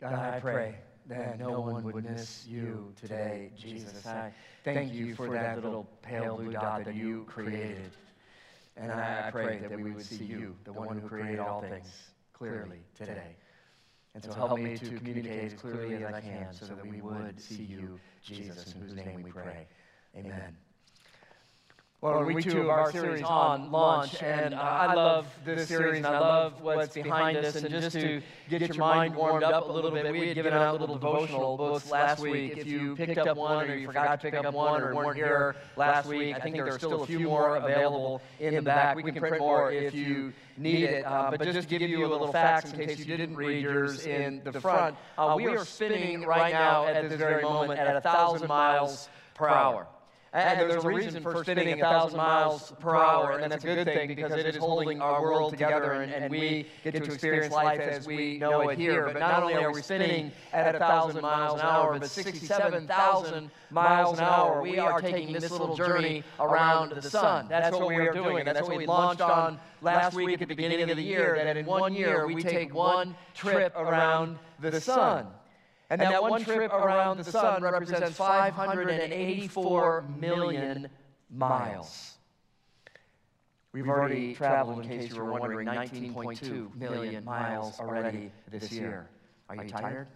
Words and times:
God, 0.00 0.14
I 0.14 0.40
pray 0.40 0.76
that 1.06 1.38
no 1.38 1.60
one 1.60 1.84
would 1.84 2.04
miss 2.04 2.46
you 2.46 2.92
today, 3.00 3.50
Jesus. 3.56 4.06
I 4.06 4.32
thank 4.64 4.92
you 4.92 5.14
for 5.14 5.28
that 5.30 5.62
little 5.62 5.86
pale 6.02 6.36
blue 6.36 6.52
dot 6.52 6.84
that 6.84 6.94
you 6.94 7.24
created. 7.28 7.92
And 8.76 8.90
I 8.92 9.30
pray 9.30 9.58
that 9.58 9.78
we 9.78 9.90
would 9.90 10.04
see 10.04 10.24
you, 10.24 10.56
the 10.64 10.72
one 10.72 10.98
who 10.98 11.06
created 11.06 11.38
all 11.38 11.60
things, 11.60 12.10
clearly 12.32 12.78
today. 12.94 13.36
And 14.14 14.24
so 14.24 14.32
help 14.32 14.58
me 14.58 14.76
to 14.76 14.90
communicate 14.96 15.52
as 15.52 15.60
clearly 15.60 16.02
as 16.02 16.14
I 16.14 16.20
can 16.20 16.52
so 16.52 16.66
that 16.66 16.86
we 16.86 17.00
would 17.00 17.40
see 17.40 17.62
you, 17.62 18.00
Jesus, 18.22 18.72
in 18.72 18.80
whose 18.80 18.94
name 18.94 19.22
we 19.22 19.30
pray. 19.30 19.66
Amen. 20.16 20.56
Well, 22.02 22.24
week 22.24 22.44
two 22.44 22.62
of 22.62 22.70
our 22.70 22.90
series 22.90 23.22
on 23.22 23.70
launch, 23.70 24.22
and 24.22 24.54
uh, 24.54 24.58
I 24.58 24.94
love 24.94 25.26
this 25.44 25.68
series, 25.68 25.98
and 25.98 26.06
I 26.06 26.18
love 26.18 26.62
what's 26.62 26.94
behind 26.94 27.36
us. 27.36 27.56
And 27.56 27.68
just 27.68 27.92
to 27.92 28.22
get 28.48 28.62
your 28.62 28.78
mind 28.78 29.14
warmed 29.14 29.42
up 29.44 29.68
a 29.68 29.72
little 29.72 29.90
bit, 29.90 30.10
we 30.10 30.28
had 30.28 30.34
given 30.34 30.54
out 30.54 30.76
a 30.76 30.78
little 30.78 30.96
devotional 30.96 31.58
books 31.58 31.90
last 31.90 32.20
week. 32.22 32.56
If 32.56 32.66
you 32.66 32.96
picked 32.96 33.18
up 33.18 33.36
one, 33.36 33.68
or 33.68 33.74
you 33.76 33.86
forgot 33.86 34.18
to 34.18 34.30
pick 34.30 34.32
up 34.32 34.54
one, 34.54 34.80
or 34.80 34.94
weren't 34.94 35.16
here 35.16 35.56
last 35.76 36.06
week, 36.08 36.34
I 36.34 36.40
think 36.40 36.56
there 36.56 36.68
are 36.68 36.78
still 36.78 37.02
a 37.02 37.06
few 37.06 37.20
more 37.20 37.56
available 37.56 38.22
in 38.38 38.54
the 38.54 38.62
back. 38.62 38.96
We 38.96 39.02
can 39.02 39.16
print 39.16 39.38
more 39.38 39.70
if 39.70 39.92
you 39.94 40.32
need 40.56 40.84
it. 40.84 41.04
Uh, 41.04 41.32
but 41.36 41.42
just 41.42 41.68
to 41.68 41.78
give 41.78 41.90
you 41.90 42.06
a 42.06 42.08
little 42.08 42.32
facts 42.32 42.72
in 42.72 42.78
case 42.78 42.98
you 42.98 43.04
didn't 43.04 43.36
read 43.36 43.62
yours 43.62 44.06
in 44.06 44.40
the 44.42 44.58
front, 44.58 44.96
uh, 45.18 45.34
we 45.36 45.48
are 45.48 45.66
spinning 45.66 46.22
right 46.22 46.50
now 46.54 46.86
at 46.86 47.10
this 47.10 47.18
very 47.18 47.42
moment 47.42 47.78
at 47.78 47.94
a 47.94 48.00
thousand 48.00 48.48
miles 48.48 49.10
per 49.34 49.48
hour. 49.48 49.86
And, 50.32 50.60
and 50.60 50.70
there's 50.70 50.84
a 50.84 50.88
reason 50.88 51.22
for 51.22 51.42
spinning 51.42 51.80
a 51.80 51.82
thousand 51.82 52.16
miles 52.16 52.72
per 52.78 52.94
hour, 52.94 53.38
and 53.38 53.50
that's 53.50 53.64
a 53.64 53.66
good 53.66 53.84
thing 53.84 54.14
because 54.14 54.30
it 54.32 54.46
is 54.46 54.56
holding 54.56 55.00
our 55.00 55.22
world 55.22 55.50
together, 55.50 55.92
and, 55.92 56.12
and 56.12 56.30
we 56.30 56.66
get 56.84 56.94
to 56.94 57.02
experience 57.02 57.52
life 57.52 57.80
as 57.80 58.06
we 58.06 58.38
know 58.38 58.68
it 58.68 58.78
here. 58.78 59.10
But 59.12 59.18
not 59.18 59.42
only 59.42 59.54
are 59.56 59.72
we 59.72 59.82
spinning 59.82 60.30
at 60.52 60.76
a 60.76 60.78
thousand 60.78 61.22
miles 61.22 61.60
an 61.60 61.66
hour, 61.66 61.98
but 61.98 62.08
67,000 62.08 63.50
miles 63.70 64.18
an 64.18 64.24
hour, 64.24 64.62
we 64.62 64.78
are 64.78 65.00
taking 65.00 65.32
this 65.32 65.50
little 65.50 65.74
journey 65.74 66.22
around 66.38 66.92
the 66.92 67.02
sun. 67.02 67.46
That's 67.48 67.76
what 67.76 67.88
we 67.88 67.96
are 67.96 68.12
doing. 68.12 68.38
And 68.38 68.56
that's 68.56 68.68
what 68.68 68.78
we 68.78 68.86
launched 68.86 69.22
on 69.22 69.58
last 69.82 70.14
week 70.14 70.42
at 70.42 70.48
the 70.48 70.54
beginning 70.54 70.90
of 70.90 70.96
the 70.96 71.02
year, 71.02 71.40
that 71.42 71.56
in 71.56 71.66
one 71.66 71.92
year 71.92 72.28
we 72.28 72.42
take 72.42 72.72
one 72.72 73.16
trip 73.34 73.74
around 73.76 74.38
the 74.60 74.80
sun. 74.80 75.26
And, 75.90 76.00
and 76.00 76.06
that, 76.12 76.22
that 76.22 76.30
one 76.30 76.44
trip 76.44 76.72
around 76.72 77.18
the 77.18 77.24
sun 77.24 77.62
represents 77.62 78.16
584 78.16 80.04
million 80.20 80.88
miles. 81.30 82.14
We've 83.72 83.88
already 83.88 84.34
traveled, 84.34 84.84
in 84.84 84.88
case 84.88 85.10
you 85.10 85.16
were 85.16 85.32
wondering, 85.32 85.66
19.2 85.66 86.74
million 86.76 87.24
miles 87.24 87.78
already 87.80 88.30
this 88.50 88.70
year. 88.70 89.08
Are 89.48 89.56
you 89.56 89.68
tired? 89.68 90.06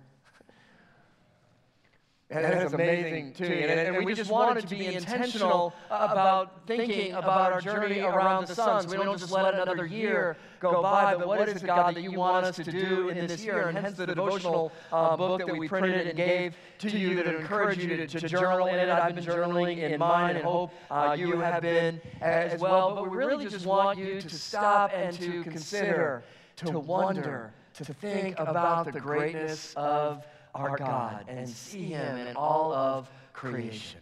And 2.31 2.43
that's 2.43 2.73
amazing, 2.73 3.35
too. 3.35 3.45
And, 3.45 3.71
and, 3.71 3.97
and, 3.97 4.07
we 4.07 4.15
just 4.15 4.31
wanted 4.31 4.67
to 4.67 4.75
be 4.75 4.87
intentional 4.87 5.75
about 5.91 6.67
thinking 6.67 7.13
about 7.13 7.53
our 7.53 7.61
journey 7.61 8.01
around 8.01 8.47
the 8.47 8.55
sun. 8.55 8.89
So 8.89 8.97
we 8.97 9.05
don't 9.05 9.19
just 9.19 9.31
let 9.31 9.53
another 9.53 9.85
year 9.85 10.39
go 10.59 10.81
by, 10.81 11.15
but 11.17 11.27
what 11.27 11.49
is 11.51 11.63
it, 11.63 11.67
God, 11.67 11.95
that 11.95 12.03
you 12.03 12.13
want 12.13 12.47
us 12.47 12.57
to 12.57 12.65
do 12.65 13.11
in 13.11 13.27
this 13.27 13.45
year? 13.45 13.69
And 13.69 13.77
hence 13.77 13.99
the 13.99 14.07
devotional 14.07 14.73
uh, 14.91 15.17
book 15.19 15.47
that 15.47 15.57
we 15.57 15.69
printed 15.69 16.07
and 16.07 16.17
gave 16.17 16.57
to 16.79 16.99
you 16.99 17.15
that 17.17 17.27
encourage 17.27 17.79
you 17.79 17.95
to, 17.97 18.07
to 18.07 18.27
journal 18.27 18.69
in 18.69 18.77
it. 18.77 18.89
I've 18.89 19.15
been 19.15 19.25
journaling 19.25 19.79
in 19.79 19.99
mine 19.99 20.37
and 20.37 20.45
hope 20.45 20.71
uh, 20.91 21.15
you 21.19 21.39
have 21.41 21.61
been 21.61 22.01
as 22.23 22.59
well. 22.59 22.95
But 22.95 23.11
we 23.11 23.19
really 23.19 23.47
just 23.49 23.67
want 23.67 23.99
you 23.99 24.21
to 24.21 24.31
stop 24.31 24.93
and 24.95 25.15
to 25.19 25.43
consider, 25.43 26.25
to 26.57 26.79
wonder, 26.79 27.53
to 27.75 27.85
think 27.85 28.39
about 28.39 28.93
the 28.93 29.01
greatness 29.01 29.75
of 29.77 30.25
our 30.55 30.77
God 30.77 31.25
and 31.29 31.49
see 31.49 31.85
Him 31.85 32.17
in 32.17 32.37
all 32.37 32.73
of 32.73 33.11
creation. 33.33 34.01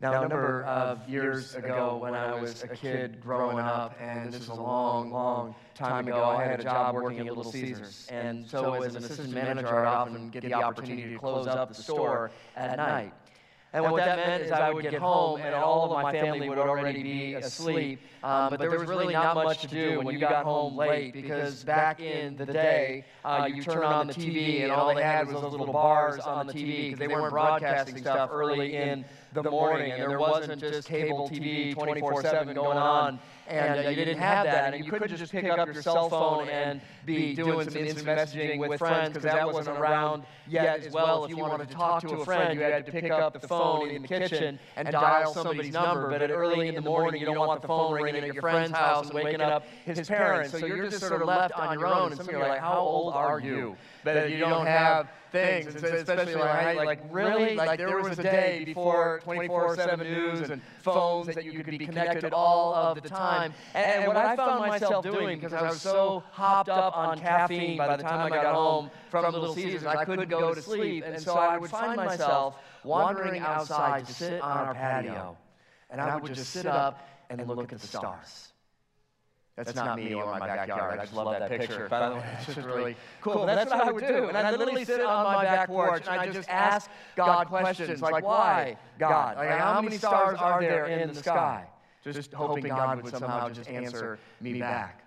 Now, 0.00 0.22
a 0.22 0.28
number 0.28 0.62
of 0.62 1.08
years 1.08 1.56
ago, 1.56 1.98
when 2.00 2.14
I 2.14 2.40
was 2.40 2.62
a 2.62 2.68
kid 2.68 3.20
growing 3.20 3.58
up, 3.58 3.96
and 4.00 4.32
this 4.32 4.42
is 4.42 4.48
a 4.48 4.54
long, 4.54 5.10
long 5.10 5.56
time 5.74 6.06
ago, 6.06 6.22
I 6.22 6.44
had 6.44 6.60
a 6.60 6.62
job 6.62 6.94
working 6.94 7.18
at 7.18 7.26
Little 7.26 7.50
Caesars. 7.50 8.06
And 8.08 8.46
so, 8.46 8.74
as 8.74 8.94
an 8.94 9.02
assistant 9.02 9.34
manager, 9.34 9.84
I 9.84 9.86
often 9.86 10.30
get 10.30 10.44
the 10.44 10.54
opportunity 10.54 11.12
to 11.12 11.18
close 11.18 11.48
up 11.48 11.70
the 11.70 11.82
store 11.82 12.30
at 12.54 12.76
night. 12.76 13.12
And 13.72 13.84
what 13.90 14.04
that 14.04 14.16
meant 14.16 14.44
is 14.44 14.52
I 14.52 14.70
would 14.70 14.82
get 14.82 14.94
home 14.94 15.40
and 15.40 15.54
all 15.54 15.92
of 15.92 16.02
my 16.02 16.12
family 16.12 16.48
would 16.48 16.58
already 16.58 17.02
be 17.02 17.34
asleep. 17.34 18.00
Um, 18.22 18.50
but 18.50 18.58
there 18.58 18.70
was 18.70 18.88
really 18.88 19.12
not 19.12 19.34
much 19.34 19.60
to 19.62 19.68
do 19.68 19.98
when 19.98 20.12
you 20.12 20.18
got 20.18 20.44
home 20.44 20.76
late 20.76 21.12
because 21.12 21.62
back 21.62 22.00
in 22.00 22.36
the 22.36 22.46
day, 22.46 23.04
uh, 23.24 23.48
you 23.52 23.62
turned 23.62 23.84
on 23.84 24.06
the 24.06 24.14
TV 24.14 24.62
and 24.62 24.72
all 24.72 24.94
they 24.94 25.02
had 25.02 25.28
was 25.28 25.40
those 25.40 25.52
little 25.52 25.72
bars 25.72 26.20
on 26.20 26.46
the 26.46 26.52
TV 26.52 26.86
because 26.90 26.98
they 26.98 27.08
weren't 27.08 27.30
broadcasting 27.30 27.98
stuff 27.98 28.30
early 28.32 28.74
in 28.74 29.04
the 29.32 29.42
morning 29.42 29.92
and 29.92 30.10
there 30.10 30.18
wasn't 30.18 30.60
just 30.60 30.88
cable 30.88 31.28
TV 31.28 31.74
24 31.74 32.22
7 32.22 32.54
going 32.54 32.78
on 32.78 33.18
and 33.48 33.86
uh, 33.86 33.90
you 33.90 33.96
didn't 33.96 34.18
have 34.18 34.44
that, 34.44 34.74
and 34.74 34.84
you 34.84 34.90
couldn't 34.90 35.08
just 35.08 35.32
pick 35.32 35.46
up 35.46 35.66
your 35.66 35.82
cell 35.82 36.10
phone 36.10 36.48
and 36.48 36.80
be 37.06 37.34
doing 37.34 37.68
some 37.68 37.76
instant 37.76 38.06
messaging 38.06 38.58
with 38.58 38.78
friends 38.78 39.08
because 39.08 39.22
that 39.22 39.46
wasn't 39.46 39.78
around 39.78 40.24
yet 40.46 40.80
as 40.80 40.92
well. 40.92 41.24
If 41.24 41.30
you 41.30 41.38
wanted 41.38 41.68
to 41.68 41.74
talk 41.74 42.02
to 42.02 42.16
a 42.16 42.24
friend, 42.24 42.54
you 42.58 42.64
had 42.64 42.84
to 42.84 42.92
pick 42.92 43.10
up 43.10 43.40
the 43.40 43.48
phone 43.48 43.90
in 43.90 44.02
the 44.02 44.08
kitchen 44.08 44.58
and 44.76 44.88
dial 44.90 45.32
somebody's 45.32 45.72
number. 45.72 46.10
But 46.10 46.22
at 46.22 46.30
early 46.30 46.68
in 46.68 46.74
the 46.74 46.80
morning, 46.82 47.20
you 47.20 47.26
don't 47.26 47.38
want 47.38 47.62
the 47.62 47.68
phone 47.68 47.94
ringing 47.94 48.07
at 48.16 48.34
your 48.34 48.40
friend's 48.40 48.76
house 48.76 49.06
and 49.06 49.14
waking 49.14 49.40
up 49.40 49.64
his 49.84 50.08
parents. 50.08 50.52
So 50.52 50.66
you're 50.66 50.88
just 50.88 51.00
sort 51.00 51.20
of 51.20 51.28
left 51.28 51.54
on 51.54 51.78
your 51.78 51.86
own. 51.86 52.12
And 52.12 52.16
some 52.16 52.28
of 52.28 52.32
you 52.32 52.38
are 52.38 52.48
like, 52.48 52.60
"How 52.60 52.78
old 52.78 53.14
are 53.14 53.40
you?" 53.40 53.76
That 54.04 54.30
you 54.30 54.38
don't 54.38 54.66
have 54.66 55.08
things, 55.30 55.74
and 55.74 55.84
especially 55.84 56.34
like, 56.36 56.76
like 56.78 57.00
really, 57.10 57.54
like 57.54 57.78
there 57.78 58.00
was 58.00 58.18
a 58.18 58.22
day 58.22 58.62
before 58.64 59.20
24/7 59.24 60.00
news 60.00 60.48
and 60.48 60.62
phones 60.80 61.26
that 61.34 61.44
you 61.44 61.52
could 61.52 61.66
be 61.66 61.84
connected 61.84 62.32
all 62.32 62.74
of 62.74 63.02
the 63.02 63.08
time. 63.08 63.52
And, 63.74 64.06
what 64.06 64.16
I 64.16 64.36
found 64.36 64.60
myself 64.66 65.04
doing, 65.04 65.38
because 65.38 65.52
I 65.52 65.62
was 65.62 65.82
so 65.82 66.22
hopped 66.30 66.70
up 66.70 66.96
on 66.96 67.18
caffeine 67.18 67.76
by 67.76 67.96
the 67.96 68.02
time 68.02 68.32
I 68.32 68.36
got 68.36 68.54
home 68.54 68.90
from 69.10 69.30
Little 69.32 69.54
Caesars, 69.54 69.84
I 69.84 70.04
couldn't 70.04 70.30
go 70.30 70.54
to 70.54 70.62
sleep, 70.62 71.04
and 71.04 71.20
so 71.20 71.34
I 71.34 71.58
would 71.58 71.70
find 71.70 71.96
myself 71.96 72.56
wandering 72.84 73.42
outside 73.42 74.06
to 74.06 74.14
sit 74.14 74.40
on 74.40 74.56
our 74.56 74.74
patio, 74.74 75.36
and 75.90 76.00
I 76.00 76.16
would 76.16 76.32
just 76.32 76.52
sit 76.52 76.64
up 76.66 77.06
and 77.30 77.40
then 77.40 77.46
look 77.46 77.72
at 77.72 77.80
the 77.80 77.86
stars. 77.86 78.52
That's, 79.56 79.72
that's 79.72 79.76
not 79.86 79.98
me 79.98 80.14
or 80.14 80.38
my 80.38 80.46
backyard. 80.46 81.00
I 81.00 81.02
just 81.02 81.14
love 81.14 81.36
that 81.36 81.48
picture. 81.48 81.88
By 81.88 82.10
the 82.10 82.14
way, 82.14 82.24
it's 82.36 82.54
just 82.54 82.58
really 82.58 82.96
cool. 83.20 83.44
But 83.44 83.56
that's 83.56 83.70
what 83.72 83.88
I 83.88 83.90
would 83.90 84.06
do. 84.06 84.28
And 84.28 84.36
I 84.36 84.52
literally 84.52 84.84
sit 84.84 85.00
on 85.00 85.24
my 85.24 85.42
back 85.44 85.66
porch 85.66 86.04
and 86.08 86.20
I 86.20 86.28
just 86.28 86.48
ask 86.48 86.88
God 87.16 87.48
questions 87.48 88.00
like, 88.00 88.24
why, 88.24 88.76
God? 89.00 89.36
Like, 89.36 89.50
how 89.58 89.80
many 89.80 89.98
stars 89.98 90.38
are 90.38 90.60
there 90.60 90.86
in 90.86 91.08
the 91.08 91.14
sky? 91.16 91.66
Just 92.04 92.32
hoping 92.32 92.68
God 92.68 93.02
would 93.02 93.12
somehow 93.16 93.48
just 93.48 93.68
answer 93.68 94.18
me 94.40 94.60
back. 94.60 95.02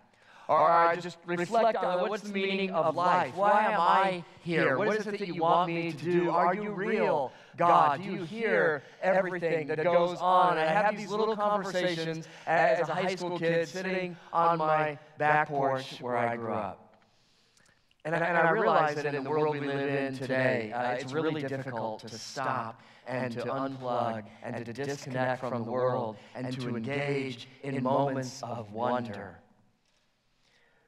Or 0.47 0.69
I 0.69 0.97
just 0.97 1.17
reflect 1.25 1.77
on 1.77 2.09
what's 2.09 2.23
the 2.23 2.33
meaning 2.33 2.71
of 2.71 2.95
life? 2.95 3.35
Why 3.35 3.71
am 3.71 3.79
I 3.79 4.25
here? 4.41 4.77
What 4.77 4.95
is 4.97 5.07
it 5.07 5.19
that 5.19 5.27
you 5.27 5.41
want 5.41 5.71
me 5.71 5.93
to 5.93 5.97
do? 5.97 6.29
Are 6.29 6.53
you 6.53 6.71
real? 6.71 7.31
God? 7.57 8.01
Do 8.01 8.11
you 8.11 8.23
hear 8.23 8.83
everything 9.01 9.67
that 9.67 9.83
goes 9.83 10.17
on? 10.19 10.57
And 10.57 10.69
I 10.69 10.73
have 10.73 10.97
these 10.97 11.09
little 11.09 11.35
conversations 11.35 12.27
as 12.47 12.87
a 12.89 12.93
high 12.93 13.15
school 13.15 13.37
kid 13.37 13.67
sitting 13.67 14.17
on 14.33 14.57
my 14.57 14.97
back 15.17 15.47
porch 15.47 16.01
where 16.01 16.17
I 16.17 16.35
grew 16.35 16.53
up. 16.53 16.87
And, 18.03 18.15
and 18.15 18.23
I 18.23 18.49
realize 18.49 18.95
that 18.95 19.13
in 19.13 19.23
the 19.23 19.29
world 19.29 19.53
we 19.53 19.67
live 19.67 19.89
in 19.89 20.17
today, 20.17 20.71
uh, 20.73 20.93
it's 20.93 21.13
really 21.13 21.43
difficult 21.43 21.99
to 21.99 22.09
stop 22.09 22.81
and 23.07 23.31
to 23.33 23.43
unplug 23.43 24.23
and 24.41 24.65
to 24.65 24.73
disconnect 24.73 25.39
from 25.39 25.63
the 25.63 25.71
world 25.71 26.17
and 26.33 26.51
to 26.59 26.75
engage 26.75 27.47
in 27.63 27.83
moments 27.83 28.41
of 28.41 28.71
wonder. 28.73 29.40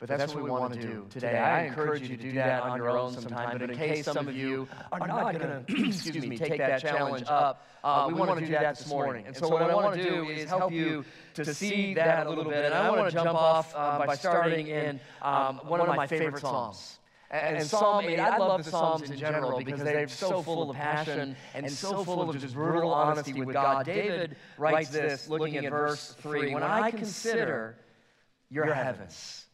But 0.06 0.18
that's, 0.18 0.36
what 0.36 0.44
we 0.44 0.50
want 0.50 0.74
to 0.74 0.82
do 0.82 1.06
today. 1.10 1.40
I 1.40 1.62
encourage 1.62 2.02
you 2.02 2.10
to 2.10 2.18
do 2.18 2.34
that 2.34 2.64
on 2.64 2.78
your 2.78 2.90
own 2.90 3.14
sometime. 3.14 3.58
But 3.58 3.70
in 3.70 3.78
case 3.78 4.04
some 4.04 4.28
of 4.28 4.36
you 4.36 4.68
are 4.92 5.08
not 5.08 5.40
going 5.40 5.66
to, 5.66 5.88
excuse 5.88 6.28
me, 6.28 6.38
take 6.38 6.58
that 6.58 6.82
challenge 6.82 7.24
up, 7.30 7.66
uh, 7.86 8.08
we 8.10 8.14
want 8.14 8.38
to 8.38 8.46
do 8.46 8.52
that 8.52 8.78
this 8.78 8.90
morning. 8.90 9.26
And 9.26 9.34
so 9.34 9.48
what 9.48 9.62
I 9.62 9.74
want 9.74 9.96
to 9.96 10.04
do 10.04 10.26
is 10.26 10.50
help 10.50 10.74
you 10.74 11.06
to 11.36 11.54
see 11.54 11.94
that 11.94 12.28
a 12.28 12.30
little 12.30 12.44
bit. 12.44 12.66
And 12.66 12.74
I 12.74 12.90
want 12.92 13.10
to 13.10 13.16
jump 13.16 13.30
off 13.30 13.74
uh, 13.74 14.06
by 14.06 14.16
starting 14.16 14.68
in 14.68 15.00
um, 15.22 15.62
one 15.64 15.80
of 15.80 15.88
my 15.88 16.06
favorite 16.06 16.42
psalms. 16.42 17.00
And, 17.32 17.58
and 17.58 17.66
Psalm 17.66 18.04
8, 18.04 18.20
I 18.20 18.38
love 18.38 18.66
the 18.66 18.70
Psalms 18.70 19.10
in 19.10 19.18
general 19.18 19.58
because 19.58 19.82
they're 19.82 20.10
so 20.10 20.42
full 20.42 20.70
of 20.70 20.76
passion 20.76 21.38
and 21.54 21.72
so 21.72 22.04
full 22.04 22.30
of 22.30 22.38
just 22.40 22.56
brutal 22.56 22.94
honesty 22.94 23.32
with 23.32 23.54
God. 23.54 23.86
David 23.86 24.36
writes 24.58 24.90
this, 24.90 25.30
looking 25.30 25.56
at 25.66 25.72
verse 25.72 26.14
3 26.20 26.54
When 26.54 26.62
I 26.62 26.92
consider 26.92 27.78
your 28.50 28.72
heavens, 28.72 29.46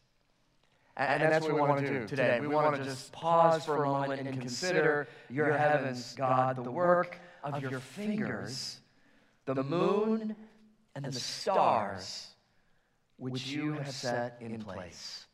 and, 1.00 1.24
and 1.24 1.32
that's 1.32 1.46
what 1.46 1.56
we 1.56 1.62
want 1.62 1.80
to 1.80 2.00
do 2.02 2.08
today. 2.08 2.40
We 2.42 2.48
want 2.48 2.76
to 2.76 2.84
just 2.84 3.12
pause 3.14 3.66
for 3.66 3.84
a 3.84 3.88
moment 3.88 4.28
and 4.28 4.40
consider 4.40 5.08
your 5.30 5.52
heavens, 5.58 6.14
God, 6.18 6.64
the 6.64 6.72
work 6.72 7.18
of 7.44 7.62
your 7.62 7.80
fingers, 7.80 8.80
the 9.46 9.64
moon 9.64 10.36
and 10.96 11.06
the 11.06 11.12
stars 11.12 12.28
which 13.18 13.48
you 13.48 13.74
have 13.74 13.92
set 13.92 14.38
in 14.42 14.62
place. 14.62 15.26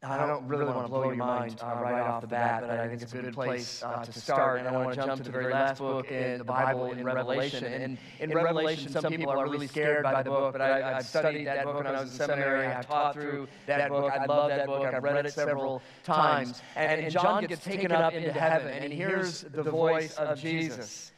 I 0.00 0.16
don't 0.16 0.46
really 0.46 0.64
want 0.64 0.86
to 0.86 0.88
blow 0.88 1.06
your 1.06 1.16
mind 1.16 1.60
uh, 1.60 1.74
right 1.82 2.00
off 2.02 2.20
the 2.20 2.28
bat, 2.28 2.60
but 2.60 2.70
I 2.70 2.86
think 2.86 3.02
it's 3.02 3.12
a 3.12 3.18
good 3.18 3.34
place 3.34 3.82
uh, 3.82 4.04
to 4.04 4.20
start. 4.20 4.60
And 4.60 4.68
I 4.68 4.70
want 4.70 4.90
to 4.90 5.04
jump 5.04 5.16
to 5.16 5.24
the 5.24 5.32
very 5.32 5.52
last 5.52 5.80
book 5.80 6.08
in 6.12 6.38
the 6.38 6.44
Bible, 6.44 6.92
in 6.92 7.02
Revelation. 7.02 7.64
And 7.64 7.98
in 8.20 8.30
Revelation, 8.30 8.92
some 8.92 9.10
people 9.10 9.28
are 9.30 9.48
really 9.48 9.66
scared 9.66 10.04
by 10.04 10.22
the 10.22 10.30
book, 10.30 10.52
but 10.52 10.60
I, 10.60 10.92
have 10.92 11.04
studied 11.04 11.48
that 11.48 11.64
book 11.64 11.78
when 11.78 11.86
I 11.88 12.00
was 12.00 12.12
in 12.12 12.16
seminary. 12.16 12.68
I've 12.68 12.86
taught 12.86 13.14
through 13.14 13.48
that 13.66 13.88
book. 13.88 14.12
I 14.12 14.24
love 14.24 14.50
that 14.50 14.66
book. 14.66 14.86
I've 14.86 15.02
read 15.02 15.26
it 15.26 15.32
several 15.32 15.82
times. 16.04 16.62
And, 16.76 17.00
and 17.02 17.12
John 17.12 17.44
gets 17.46 17.64
taken 17.64 17.90
up 17.90 18.12
into 18.12 18.32
heaven, 18.32 18.68
and 18.68 18.92
he 18.92 18.98
hears 18.98 19.40
the 19.50 19.64
voice 19.64 20.14
of 20.14 20.38
Jesus. 20.38 21.10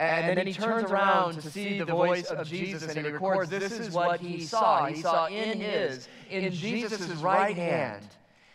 And, 0.00 0.38
then 0.38 0.46
he 0.46 0.54
turns 0.54 0.90
around 0.90 1.34
to 1.42 1.50
see 1.50 1.78
the 1.78 1.84
voice 1.84 2.30
of 2.30 2.48
Jesus 2.48 2.84
and 2.84 3.06
he 3.06 3.12
records 3.12 3.50
this 3.50 3.78
is 3.78 3.90
what 3.90 4.18
he 4.18 4.40
saw. 4.40 4.86
He 4.86 5.02
saw 5.02 5.26
in 5.26 5.60
his, 5.60 6.08
in 6.30 6.50
Jesus' 6.52 7.08
right 7.16 7.54
hand, 7.54 8.06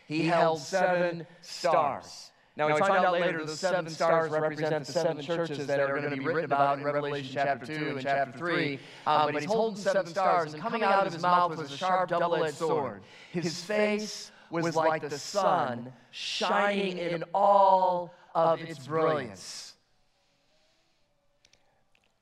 he 0.07 0.24
held 0.24 0.59
seven 0.59 1.27
stars. 1.42 2.31
Now, 2.57 2.74
we 2.74 2.80
find 2.80 3.06
out 3.06 3.13
later 3.13 3.45
those 3.45 3.59
seven 3.59 3.88
stars 3.89 4.31
represent 4.31 4.86
the 4.86 4.92
seven 4.92 5.21
churches 5.21 5.68
that 5.68 5.80
are 5.80 6.00
going 6.00 6.09
to 6.09 6.18
be 6.18 6.25
written 6.25 6.45
about 6.45 6.80
in 6.80 6.86
Revelation 6.86 7.31
chapter 7.33 7.65
2 7.65 7.88
and 7.89 8.01
chapter 8.01 8.38
3. 8.38 8.80
Um, 9.06 9.33
but 9.33 9.42
he's 9.42 9.45
holding 9.45 9.80
seven 9.80 10.06
stars, 10.07 10.53
and 10.53 10.63
coming 10.63 10.81
out 10.81 11.06
of 11.06 11.13
his 11.13 11.21
mouth 11.21 11.57
was 11.57 11.71
a 11.71 11.77
sharp, 11.77 12.09
double 12.09 12.44
edged 12.44 12.56
sword. 12.56 13.01
His 13.31 13.62
face 13.62 14.31
was 14.50 14.75
like 14.75 15.07
the 15.07 15.19
sun, 15.19 15.92
shining 16.12 16.97
in 16.97 17.24
all 17.33 18.13
of 18.33 18.62
its 18.62 18.88
brilliance. 18.88 19.65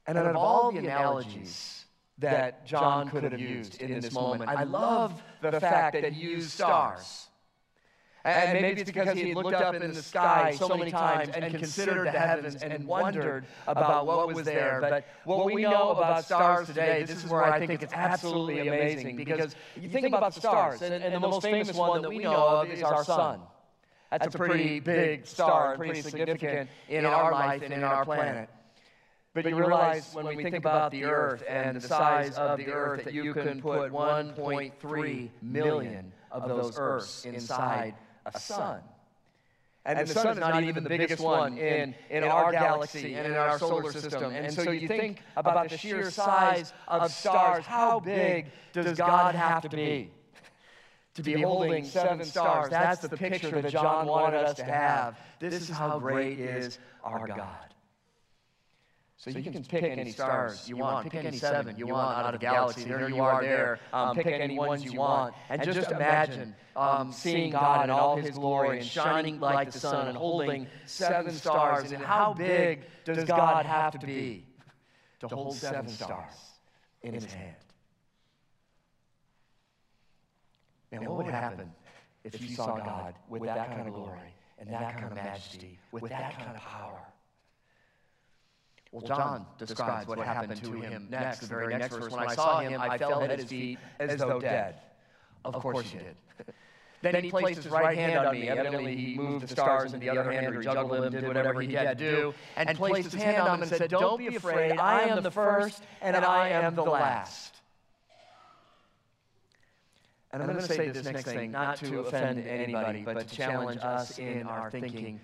And 0.06 0.18
out 0.18 0.26
of 0.28 0.36
all 0.36 0.72
the 0.72 0.80
analogies 0.80 1.86
that 2.18 2.66
John 2.66 3.10
could 3.10 3.24
have 3.24 3.40
used 3.40 3.82
in 3.82 4.00
this 4.00 4.14
moment, 4.14 4.50
I 4.50 4.64
love 4.64 5.22
the 5.42 5.60
fact 5.60 5.94
that 6.02 6.14
he 6.14 6.22
used 6.22 6.52
stars. 6.52 7.28
And 8.26 8.62
maybe 8.62 8.80
it's 8.80 8.90
because 8.90 9.18
he 9.18 9.30
had 9.30 9.36
looked 9.36 9.54
up 9.54 9.76
in 9.76 9.92
the 9.92 10.02
sky 10.02 10.56
so 10.58 10.70
many 10.78 10.92
times 10.92 11.30
and 11.36 11.54
considered 11.54 12.08
the 12.08 12.12
heavens 12.12 12.56
and 12.56 12.88
wondered 12.88 13.46
about 13.68 14.06
what 14.06 14.34
was 14.34 14.46
there. 14.46 14.80
But 14.80 15.06
what 15.26 15.46
we 15.46 15.64
know 15.64 15.92
about 15.92 16.24
stars 16.24 16.68
today, 16.68 17.04
this 17.04 17.24
is 17.24 17.30
where 17.30 17.44
I 17.44 17.66
think 17.66 17.82
it's 17.82 17.94
absolutely 17.94 18.68
amazing. 18.68 19.18
Because 19.18 19.56
you 19.80 19.90
think 19.90 20.08
about 20.08 20.34
the 20.34 20.40
stars, 20.40 20.82
and, 20.82 21.04
and 21.04 21.14
the 21.14 21.20
most 21.20 21.42
famous 21.42 21.76
one 21.76 22.02
that 22.02 22.10
we 22.10 22.20
know 22.20 22.48
of 22.48 22.70
is 22.70 22.82
our 22.82 23.04
sun. 23.04 23.42
That's 24.12 24.34
a 24.34 24.38
pretty 24.38 24.80
big 24.80 25.26
star, 25.26 25.76
pretty 25.76 26.02
significant 26.02 26.70
in 26.88 27.06
our 27.06 27.32
life 27.32 27.62
and 27.62 27.74
in 27.74 27.84
our 27.84 28.06
planet. 28.06 28.50
But 29.34 29.50
you 29.50 29.56
realize 29.56 30.14
when 30.14 30.28
we 30.28 30.44
think 30.44 30.56
about 30.56 30.92
the 30.92 31.06
earth 31.06 31.44
and 31.48 31.78
the 31.78 31.88
size 31.88 32.38
of 32.38 32.58
the 32.60 32.68
earth 32.68 33.04
that 33.06 33.14
you 33.14 33.34
can 33.34 33.62
put 33.62 33.92
1.3 33.92 35.30
million 35.42 36.12
of 36.32 36.48
those 36.48 36.78
earths 36.78 37.26
inside 37.26 37.96
a 38.26 38.40
sun. 38.40 38.82
And, 39.86 40.00
and 40.00 40.08
the, 40.08 40.14
the 40.14 40.20
sun 40.20 40.34
is 40.34 40.40
not 40.40 40.64
even 40.64 40.84
the 40.84 40.90
biggest 40.90 41.22
one 41.22 41.58
in, 41.58 41.94
in 42.10 42.24
our 42.24 42.52
galaxy 42.52 43.16
and 43.16 43.28
in 43.28 43.34
our 43.34 43.60
solar 43.60 43.92
system. 43.92 44.34
And 44.34 44.54
so 44.54 44.72
you 44.72 44.88
think 44.88 45.22
about 45.36 45.70
the 45.70 45.78
sheer 45.78 46.10
size 46.10 46.72
of 46.88 47.12
stars. 47.12 47.66
How 47.66 48.00
big 48.00 48.48
does 48.72 48.98
God 48.98 49.36
have 49.36 49.64
to 49.64 49.70
be? 49.70 50.12
To 51.16 51.24
be 51.24 51.42
holding 51.42 51.86
seven 51.86 52.24
stars. 52.24 52.70
That's 52.70 53.02
the 53.02 53.18
picture 53.18 53.62
that 53.62 53.72
John 53.72 54.08
wanted 54.08 54.46
us 54.46 54.56
to 54.58 54.64
have. 54.64 55.20
This 55.40 55.54
is 55.54 55.70
how 55.70 56.00
great 56.00 56.40
is 56.40 56.80
our 57.04 57.28
God. 57.28 57.73
So, 59.24 59.32
so 59.32 59.38
you, 59.38 59.44
can, 59.46 59.54
can 59.54 59.64
pick, 59.64 59.84
pick 59.84 59.98
any 59.98 60.12
stars 60.12 60.68
you 60.68 60.76
want, 60.76 61.10
pick 61.10 61.24
any 61.24 61.38
seven 61.38 61.78
you 61.78 61.88
want 61.88 62.18
out 62.18 62.34
of 62.34 62.42
the 62.42 62.46
galaxy. 62.46 62.84
There 62.84 63.08
you 63.08 63.22
are 63.22 63.42
there. 63.42 63.80
Um, 63.94 64.10
um, 64.10 64.16
pick 64.18 64.28
any 64.28 64.58
ones 64.58 64.84
you 64.84 65.00
want. 65.00 65.34
And 65.48 65.64
just 65.64 65.92
imagine 65.92 66.54
um, 66.76 66.90
um, 66.90 67.12
seeing 67.14 67.52
God 67.52 67.86
in 67.86 67.90
all 67.90 68.18
his 68.18 68.32
glory 68.32 68.80
and 68.80 68.86
shining 68.86 69.40
like 69.40 69.72
the 69.72 69.80
sun 69.80 70.10
and 70.10 70.18
holding 70.18 70.68
seven 70.86 71.32
stars. 71.32 71.94
And 71.94 72.04
how 72.04 72.34
big 72.34 72.84
does 73.06 73.24
God 73.24 73.66
have 73.66 73.98
to 73.98 74.06
be 74.06 74.46
to 75.22 75.30
hold 75.30 75.56
seven 75.56 75.88
stars 75.88 76.34
in 77.02 77.14
his 77.14 77.24
hand? 77.24 77.56
And 80.92 81.08
what 81.08 81.24
would 81.24 81.34
happen 81.34 81.72
if 82.26 82.42
you 82.42 82.54
saw 82.54 82.76
God 82.76 83.16
with 83.30 83.44
that 83.44 83.70
kind 83.70 83.88
of 83.88 83.94
glory 83.94 84.36
and 84.60 84.70
that 84.70 84.98
kind 84.98 85.06
of 85.06 85.16
majesty, 85.16 85.80
with 85.94 86.10
that 86.10 86.38
kind 86.38 86.58
of 86.58 86.62
power? 86.62 87.00
Well, 88.94 89.02
John 89.02 89.48
describes 89.58 90.08
what 90.08 90.20
happened 90.20 90.64
to 90.64 90.72
him 90.74 91.08
next, 91.10 91.40
the 91.40 91.48
very 91.48 91.76
next 91.76 91.96
verse. 91.96 92.12
When 92.12 92.30
I 92.30 92.36
saw 92.36 92.60
him, 92.60 92.80
I 92.80 92.96
fell 93.00 93.24
at 93.24 93.40
his 93.40 93.50
feet 93.50 93.80
as 94.00 94.20
though 94.20 94.40
dead. 94.40 94.76
Of 95.44 95.56
course 95.56 95.90
he 95.90 95.98
did. 95.98 96.16
Then 97.02 97.22
he 97.22 97.32
placed 97.32 97.64
his 97.64 97.70
right 97.70 97.98
hand 97.98 98.26
on 98.26 98.34
me. 98.34 98.48
Evidently, 98.48 98.96
he 98.96 99.16
moved 99.16 99.44
the 99.44 99.48
stars 99.50 99.92
into 99.92 100.06
the 100.06 100.10
other 100.10 100.32
hand, 100.32 100.56
or 100.56 100.64
juggled 100.64 100.92
them, 101.04 101.12
did 101.12 101.28
whatever 101.28 101.60
he 101.60 101.74
had 101.74 101.98
to 101.98 102.12
do, 102.12 102.34
and 102.56 102.78
placed 102.78 103.12
his 103.12 103.22
hand 103.22 103.42
on 103.42 103.60
them 103.60 103.68
and 103.68 103.78
said, 103.78 103.90
Don't 103.90 104.18
be 104.18 104.34
afraid. 104.34 104.78
I 104.80 105.02
am 105.02 105.22
the 105.22 105.30
first, 105.30 105.84
and 106.02 106.16
I 106.16 106.48
am 106.48 106.76
the 106.76 106.84
last. 106.84 107.56
And 110.32 110.42
I'm 110.42 110.48
going 110.48 110.62
to 110.62 110.66
say 110.66 110.90
this 110.92 111.04
next 111.04 111.26
thing, 111.26 111.52
not 111.52 111.76
to 111.80 112.00
offend 112.00 112.48
anybody, 112.48 113.02
but 113.04 113.28
to 113.28 113.36
challenge 113.36 113.82
us 113.82 114.18
in 114.18 114.44
our 114.44 114.72
thinking. 114.72 115.20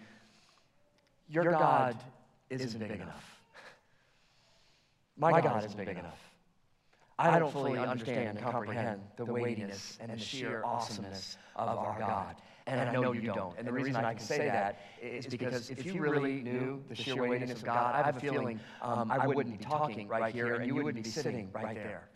Your 1.30 1.50
God 1.50 1.96
isn't 2.50 2.78
big 2.78 3.00
enough. 3.00 3.39
My, 5.20 5.32
God, 5.32 5.44
God 5.44 5.66
isn't 5.66 5.78
big 5.78 5.98
enough. 5.98 6.20
I 7.20 7.38
don't 7.38 7.52
fully 7.52 7.78
understand 7.78 8.38
and 8.38 8.40
comprehend 8.40 9.02
the 9.18 9.26
weightiness 9.26 9.98
and 10.00 10.12
the 10.12 10.18
sheer 10.18 10.64
awesomeness 10.64 11.38
of 11.56 11.78
our 11.78 12.00
God. 12.00 12.36
And 12.66 12.80
I 12.80 12.94
know 12.94 13.12
you 13.12 13.22
don't. 13.22 13.58
And 13.58 13.68
the 13.68 13.74
reason 13.74 13.98
I 13.98 14.14
can 14.14 14.24
say 14.24 14.46
that 14.48 14.80
is 15.02 15.28
because 15.28 15.70
if 15.70 15.86
you 15.86 16.00
really 16.00 16.42
knew 16.42 16.82
the 16.88 16.96
sheer 16.96 17.16
weightiness 17.16 17.60
of 17.60 17.66
God, 17.66 17.96
I 17.96 18.04
have 18.04 18.18
a 18.18 18.20
feeling 18.20 18.60
um, 18.82 19.12
I 19.12 19.28
wouldn't 19.28 19.60
be 19.60 19.64
talking 19.64 20.08
right 20.08 20.34
here 20.34 20.56
and 20.56 20.66
you 20.66 20.76
wouldn't 20.76 21.04
be 21.04 21.10
sitting 21.10 21.50
right 21.54 21.76
there. 21.76 22.10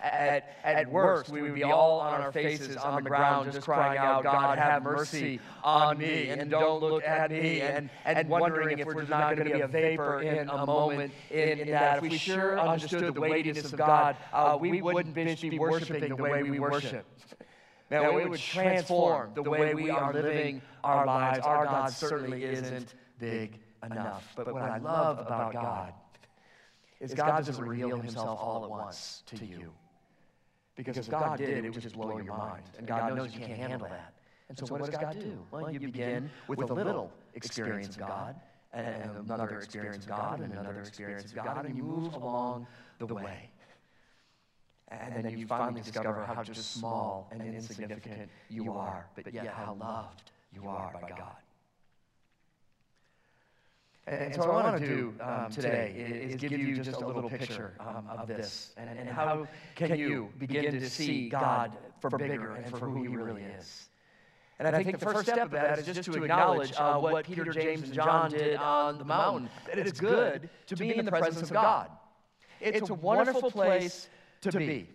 At, 0.00 0.56
at 0.62 0.90
worst, 0.90 1.30
we 1.30 1.42
would 1.42 1.54
be 1.54 1.62
all 1.62 2.00
on 2.00 2.20
our 2.20 2.30
faces 2.30 2.76
on 2.76 3.02
the 3.02 3.08
ground 3.08 3.50
just 3.50 3.64
crying 3.64 3.98
out, 3.98 4.22
God, 4.22 4.58
have 4.58 4.82
mercy 4.82 5.40
on 5.64 5.98
me, 5.98 6.28
and 6.28 6.50
don't 6.50 6.80
look 6.80 7.02
at 7.02 7.30
me, 7.30 7.60
and, 7.62 7.88
and 8.04 8.28
wondering 8.28 8.78
if 8.78 8.86
we're 8.86 9.04
not 9.04 9.36
going 9.36 9.48
to 9.48 9.54
be 9.54 9.60
a 9.60 9.66
vapor 9.68 10.20
in 10.20 10.48
a 10.48 10.66
moment 10.66 11.12
in, 11.30 11.60
in 11.60 11.70
that. 11.70 11.96
If 11.96 12.02
we 12.02 12.18
sure 12.18 12.58
understood 12.60 13.14
the 13.14 13.20
weightiness 13.20 13.72
of 13.72 13.78
God, 13.78 14.16
uh, 14.32 14.58
we 14.60 14.82
wouldn't 14.82 15.14
be 15.14 15.58
worshiping 15.58 16.08
the 16.08 16.16
way 16.16 16.42
we 16.42 16.60
worship. 16.60 17.06
Man, 17.90 18.14
we 18.14 18.26
would 18.26 18.40
transform 18.40 19.30
the 19.34 19.42
way 19.42 19.74
we 19.74 19.90
are 19.90 20.12
living 20.12 20.60
our 20.82 21.06
lives. 21.06 21.46
Our 21.46 21.64
God 21.64 21.90
certainly 21.90 22.44
isn't 22.44 22.94
big 23.18 23.58
enough. 23.84 24.32
But 24.36 24.52
what 24.52 24.62
I 24.62 24.78
love 24.78 25.18
about 25.18 25.52
God 25.52 25.94
is 27.00 27.14
God 27.14 27.44
doesn't 27.44 27.64
reveal 27.64 27.96
himself 27.96 28.38
all 28.40 28.64
at 28.64 28.70
once 28.70 29.22
to 29.26 29.44
you. 29.44 29.72
Because 30.76 30.98
if 30.98 31.10
God 31.10 31.38
did, 31.38 31.48
it 31.48 31.64
it 31.64 31.74
would 31.74 31.82
just 31.82 31.96
blow 31.96 32.18
your 32.18 32.36
mind. 32.36 32.62
And 32.78 32.86
God 32.86 33.16
knows 33.16 33.34
you 33.34 33.40
can't 33.40 33.58
handle 33.58 33.88
that. 33.88 34.12
And 34.48 34.56
so 34.56 34.66
what 34.66 34.84
does 34.84 34.90
God 34.90 35.18
do? 35.18 35.44
Well, 35.50 35.72
you 35.72 35.80
begin 35.80 36.30
with 36.46 36.70
a 36.70 36.74
little 36.74 37.10
experience 37.34 37.96
of 37.96 37.98
God, 37.98 38.36
and 38.72 39.10
another 39.24 39.58
experience 39.58 40.04
of 40.04 40.10
God, 40.10 40.40
and 40.40 40.52
another 40.52 40.80
experience 40.80 41.32
of 41.32 41.34
God, 41.34 41.64
and 41.66 41.76
you 41.76 41.82
move 41.82 42.14
along 42.14 42.66
the 42.98 43.06
way. 43.06 43.50
And 44.88 45.24
then 45.24 45.36
you 45.36 45.46
finally 45.46 45.80
discover 45.80 46.24
how 46.24 46.44
just 46.44 46.72
small 46.74 47.28
and 47.32 47.42
insignificant 47.42 48.30
you 48.48 48.72
are, 48.72 49.06
but 49.16 49.32
yet 49.34 49.48
how 49.48 49.74
loved 49.74 50.30
you 50.54 50.68
are 50.68 50.92
by 50.92 51.08
God. 51.08 51.36
And, 54.08 54.22
and 54.22 54.34
so, 54.34 54.42
so, 54.42 54.52
what 54.52 54.64
I 54.64 54.70
want 54.70 54.80
to 54.80 54.86
do 54.86 55.14
um, 55.20 55.44
um 55.46 55.50
today 55.50 55.92
is, 55.96 56.34
is 56.34 56.40
give 56.40 56.52
you 56.52 56.76
just 56.76 57.00
a 57.00 57.06
little 57.06 57.28
picture 57.28 57.74
um, 57.80 58.06
of 58.08 58.28
this. 58.28 58.72
And, 58.76 58.98
and 58.98 59.08
how 59.08 59.48
can 59.74 59.98
you 59.98 60.28
begin 60.38 60.78
to 60.78 60.88
see 60.88 61.28
God 61.28 61.72
for 62.00 62.10
bigger 62.10 62.54
and 62.54 62.70
for 62.70 62.88
who 62.88 63.02
He 63.02 63.08
really 63.08 63.42
is? 63.42 63.88
And 64.58 64.74
I 64.74 64.82
think 64.82 64.98
the 64.98 65.04
first 65.04 65.22
step 65.22 65.38
of 65.38 65.50
that 65.50 65.78
is 65.78 65.86
just 65.86 66.04
to 66.04 66.22
acknowledge 66.22 66.72
uh, 66.76 66.98
what 66.98 67.26
Peter, 67.26 67.44
James, 67.44 67.82
and 67.82 67.92
John 67.92 68.30
did 68.30 68.56
on 68.56 68.98
the 68.98 69.04
mountain 69.04 69.50
that 69.66 69.78
it's 69.78 70.00
good 70.00 70.48
to 70.66 70.76
be 70.76 70.96
in 70.96 71.04
the 71.04 71.10
presence 71.10 71.42
of 71.42 71.52
God. 71.52 71.90
It's 72.60 72.88
a 72.88 72.94
wonderful 72.94 73.50
place 73.50 74.08
to 74.42 74.52
be. 74.52 74.88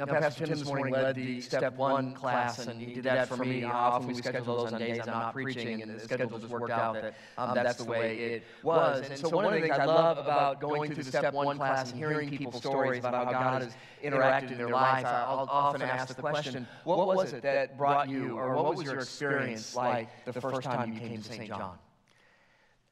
Now, 0.00 0.06
now 0.06 0.20
Pastor 0.20 0.46
Tim 0.46 0.58
this 0.58 0.66
morning 0.66 0.94
led 0.94 1.14
the 1.14 1.42
Step 1.42 1.76
1 1.76 2.14
class, 2.14 2.66
and 2.66 2.80
he 2.80 2.94
did 2.94 3.04
that 3.04 3.28
for 3.28 3.36
me. 3.36 3.64
Often 3.64 4.08
we 4.08 4.14
schedule 4.14 4.56
those 4.56 4.72
on 4.72 4.78
days 4.78 5.00
I'm 5.00 5.08
not 5.08 5.34
preaching, 5.34 5.82
and 5.82 5.94
the 5.94 6.00
schedule 6.00 6.38
just 6.38 6.50
worked 6.50 6.70
out 6.70 6.94
that 6.94 7.16
um, 7.36 7.54
that's 7.54 7.76
the 7.76 7.84
way 7.84 8.16
it 8.16 8.44
was. 8.62 9.06
And 9.10 9.18
so 9.18 9.28
one 9.28 9.44
of 9.44 9.52
the 9.52 9.60
things 9.60 9.78
I 9.78 9.84
love 9.84 10.16
about 10.16 10.58
going 10.58 10.94
through 10.94 11.04
the 11.04 11.10
Step 11.10 11.34
1 11.34 11.58
class 11.58 11.90
and 11.90 11.98
hearing 11.98 12.30
people's 12.30 12.56
stories 12.56 13.00
about 13.00 13.26
how 13.26 13.32
God 13.32 13.62
has 13.62 13.76
interacted 14.02 14.52
in 14.52 14.56
their 14.56 14.70
life, 14.70 15.04
I'll 15.04 15.46
often 15.50 15.82
ask 15.82 16.14
the 16.14 16.22
question, 16.22 16.66
what 16.84 17.06
was 17.06 17.34
it 17.34 17.42
that 17.42 17.76
brought 17.76 18.08
you, 18.08 18.38
or 18.38 18.54
what 18.54 18.74
was 18.76 18.86
your 18.86 19.00
experience 19.00 19.76
like 19.76 20.08
the 20.24 20.32
first 20.32 20.62
time 20.62 20.94
you 20.94 20.98
came 20.98 21.20
to 21.20 21.22
St. 21.22 21.48
John? 21.48 21.76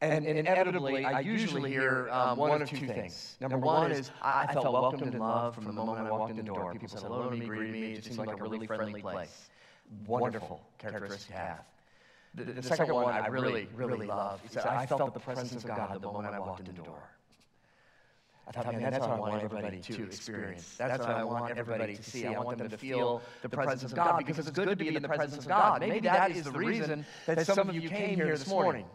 And, 0.01 0.25
and, 0.27 0.39
inevitably, 0.39 1.05
I 1.05 1.21
usually 1.21 1.71
hear 1.71 2.09
um, 2.13 2.31
um, 2.31 2.39
one 2.39 2.63
of 2.63 2.69
two 2.69 2.87
things. 2.87 3.37
Number 3.41 3.59
one 3.59 3.91
is 3.91 4.13
I, 4.23 4.47
I 4.49 4.53
felt 4.53 4.73
welcomed 4.73 5.03
and 5.03 5.19
loved 5.19 5.57
from 5.57 5.65
the 5.65 5.73
moment 5.73 6.07
I 6.07 6.11
walked 6.13 6.31
in 6.31 6.37
the 6.37 6.43
door. 6.45 6.73
People 6.73 6.89
said 6.89 7.03
hello 7.03 7.29
to 7.29 7.37
me, 7.37 7.47
greeted 7.47 7.73
me. 7.73 7.93
It 7.93 7.97
just 7.97 8.09
seemed 8.09 8.19
like 8.19 8.39
a 8.39 8.43
really 8.43 8.67
friendly 8.67 9.01
place. 9.01 9.49
wonderful 10.07 10.61
characteristic 10.79 11.27
to 11.29 11.33
have. 11.33 11.65
The, 12.35 12.45
the, 12.45 12.53
the 12.53 12.63
second 12.63 12.95
one 12.95 13.13
I 13.13 13.27
really, 13.27 13.69
really 13.75 14.07
love 14.07 14.41
is 14.45 14.53
that 14.53 14.69
I 14.69 14.87
felt 14.87 15.15
the 15.15 15.21
presence 15.21 15.65
of 15.65 15.67
God 15.67 16.01
the 16.01 16.13
moment 16.13 16.35
I 16.35 16.39
walked 16.39 16.61
in 16.61 16.67
the 16.67 16.83
door. 16.83 17.03
I 18.47 18.51
thought, 18.51 18.73
man, 18.73 18.91
that's 18.91 19.01
what 19.01 19.11
I 19.11 19.19
want 19.19 19.43
everybody 19.43 19.79
to 19.79 20.05
experience. 20.05 20.77
That's 20.79 21.01
what 21.01 21.11
I 21.11 21.25
want 21.25 21.59
everybody 21.59 21.97
to 21.97 22.03
see. 22.03 22.25
I 22.25 22.39
want 22.39 22.59
them 22.59 22.69
to 22.71 22.79
feel 22.79 23.21
the 23.43 23.49
presence 23.49 23.83
of 23.83 23.95
God 23.95 24.19
because 24.19 24.39
it's 24.39 24.51
good 24.51 24.69
to 24.69 24.77
be 24.77 24.95
in 24.95 25.03
the 25.03 25.09
presence 25.09 25.45
of 25.45 25.49
God. 25.49 25.81
Maybe 25.81 26.01
that 26.01 26.31
is 26.31 26.45
the 26.45 26.53
reason 26.53 27.05
that 27.27 27.45
some 27.47 27.69
of 27.69 27.75
you 27.75 27.89
came 27.89 28.15
here 28.15 28.37
this 28.37 28.47
morning. 28.47 28.87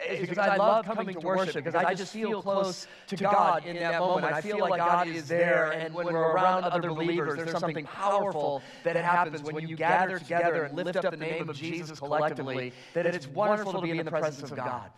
It's 0.00 0.28
because 0.28 0.38
I 0.38 0.56
love 0.56 0.84
coming 0.84 1.14
to 1.14 1.20
worship 1.20 1.64
because 1.64 1.74
I 1.74 1.94
just 1.94 2.12
feel 2.12 2.42
close 2.42 2.86
to 3.08 3.16
God 3.16 3.64
in 3.66 3.76
that 3.76 3.98
moment. 4.00 4.32
I 4.32 4.40
feel 4.40 4.58
like 4.58 4.78
God 4.78 5.08
is 5.08 5.28
there, 5.28 5.72
and 5.72 5.94
when 5.94 6.06
we're 6.06 6.32
around 6.32 6.64
other 6.64 6.88
believers, 6.90 7.36
there's 7.36 7.58
something 7.58 7.84
powerful 7.84 8.62
that 8.84 8.96
happens 8.96 9.42
when 9.42 9.68
you 9.68 9.76
gather 9.76 10.18
together 10.18 10.64
and 10.64 10.76
lift 10.76 10.96
up 10.96 11.10
the 11.10 11.16
name 11.16 11.48
of 11.48 11.56
Jesus 11.56 11.98
collectively. 11.98 12.72
That 12.94 13.06
it's 13.06 13.26
wonderful 13.28 13.72
to 13.74 13.80
be 13.80 13.90
in 13.90 14.04
the 14.04 14.10
presence 14.10 14.50
of 14.50 14.56
God. 14.56 14.90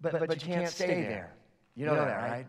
But, 0.00 0.12
but, 0.12 0.28
but 0.28 0.46
you 0.46 0.54
can't 0.54 0.68
stay 0.68 1.02
there. 1.02 1.32
You 1.74 1.86
know 1.86 1.94
that, 1.94 2.16
right? 2.16 2.46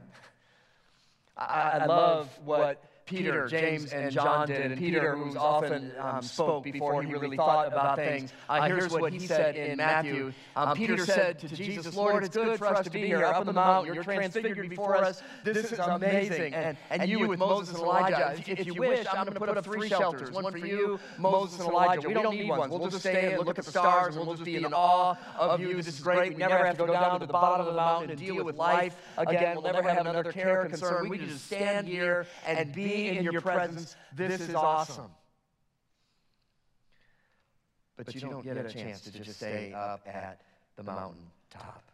I, 1.37 1.79
I 1.81 1.85
love 1.85 2.29
what 2.43 2.83
Peter, 3.09 3.47
James, 3.47 3.91
and 3.91 4.11
John 4.11 4.47
did. 4.47 4.71
And 4.71 4.77
Peter, 4.77 5.15
who 5.15 5.37
often 5.37 5.91
um, 5.99 6.21
spoke 6.21 6.63
before 6.63 7.01
he 7.01 7.11
really 7.13 7.37
thought 7.37 7.67
about 7.67 7.97
things, 7.97 8.31
uh, 8.47 8.67
here's 8.67 8.91
what 8.91 9.11
he 9.11 9.19
said 9.19 9.55
in 9.55 9.77
Matthew. 9.77 10.31
Um, 10.55 10.75
Peter 10.75 10.97
said 10.97 11.39
to 11.39 11.47
Jesus, 11.47 11.95
Lord, 11.95 12.23
it's 12.23 12.35
good 12.35 12.57
for 12.57 12.67
us 12.67 12.83
to 12.83 12.89
be 12.89 13.05
here 13.05 13.23
up 13.23 13.37
on 13.37 13.45
the 13.45 13.53
mountain. 13.53 13.93
You're 13.93 14.03
transfigured 14.03 14.69
before 14.69 14.95
us. 14.95 15.21
This 15.43 15.71
is 15.71 15.79
amazing. 15.79 16.53
And, 16.53 16.77
and 16.89 17.09
you 17.09 17.27
with 17.27 17.39
Moses 17.39 17.73
and 17.75 17.83
Elijah, 17.83 18.35
if, 18.37 18.59
if 18.59 18.65
you 18.67 18.75
wish, 18.75 19.05
I'm 19.07 19.25
going 19.25 19.33
to 19.33 19.39
put 19.39 19.49
up 19.49 19.63
three 19.63 19.89
shelters 19.89 20.31
one 20.31 20.51
for 20.51 20.57
you, 20.57 20.99
Moses 21.17 21.59
and 21.59 21.69
Elijah. 21.69 22.07
We 22.07 22.13
don't 22.13 22.35
need 22.35 22.49
ones. 22.49 22.71
We'll 22.71 22.89
just 22.89 22.99
stay 22.99 23.33
and 23.33 23.45
look 23.45 23.57
at 23.57 23.65
the 23.65 23.71
stars, 23.71 24.15
and 24.15 24.25
we'll 24.25 24.35
just 24.35 24.45
be 24.45 24.57
in 24.57 24.73
awe 24.73 25.15
of 25.37 25.59
you. 25.59 25.73
This 25.75 25.87
is 25.87 25.99
great. 25.99 26.33
We 26.33 26.39
never 26.39 26.65
have 26.65 26.77
to 26.77 26.85
go 26.85 26.93
down 26.93 27.19
to 27.19 27.25
the 27.25 27.33
bottom 27.33 27.65
of 27.65 27.73
the 27.73 27.79
mountain 27.79 28.11
and 28.11 28.19
deal 28.19 28.43
with 28.43 28.55
life 28.55 28.95
again. 29.17 29.55
We'll 29.55 29.71
never 29.73 29.89
have 29.89 30.05
another 30.05 30.31
care 30.31 30.61
or 30.61 30.65
concern. 30.65 31.09
We 31.09 31.17
can 31.17 31.29
just 31.29 31.45
stand 31.45 31.87
here 31.87 32.27
and 32.45 32.71
be 32.71 32.99
in 33.08 33.24
your 33.24 33.41
presence. 33.41 33.96
This 34.15 34.41
is 34.41 34.56
awesome. 34.56 35.12
But 37.98 38.15
you 38.15 38.22
don't 38.22 38.44
get 38.44 38.58
a 38.58 38.70
chance 38.70 39.01
to 39.01 39.12
just 39.12 39.38
stay 39.38 39.74
up 39.74 40.08
at 40.08 40.41
the 40.77 40.84
mountain 40.84 41.25
top. 41.50 41.88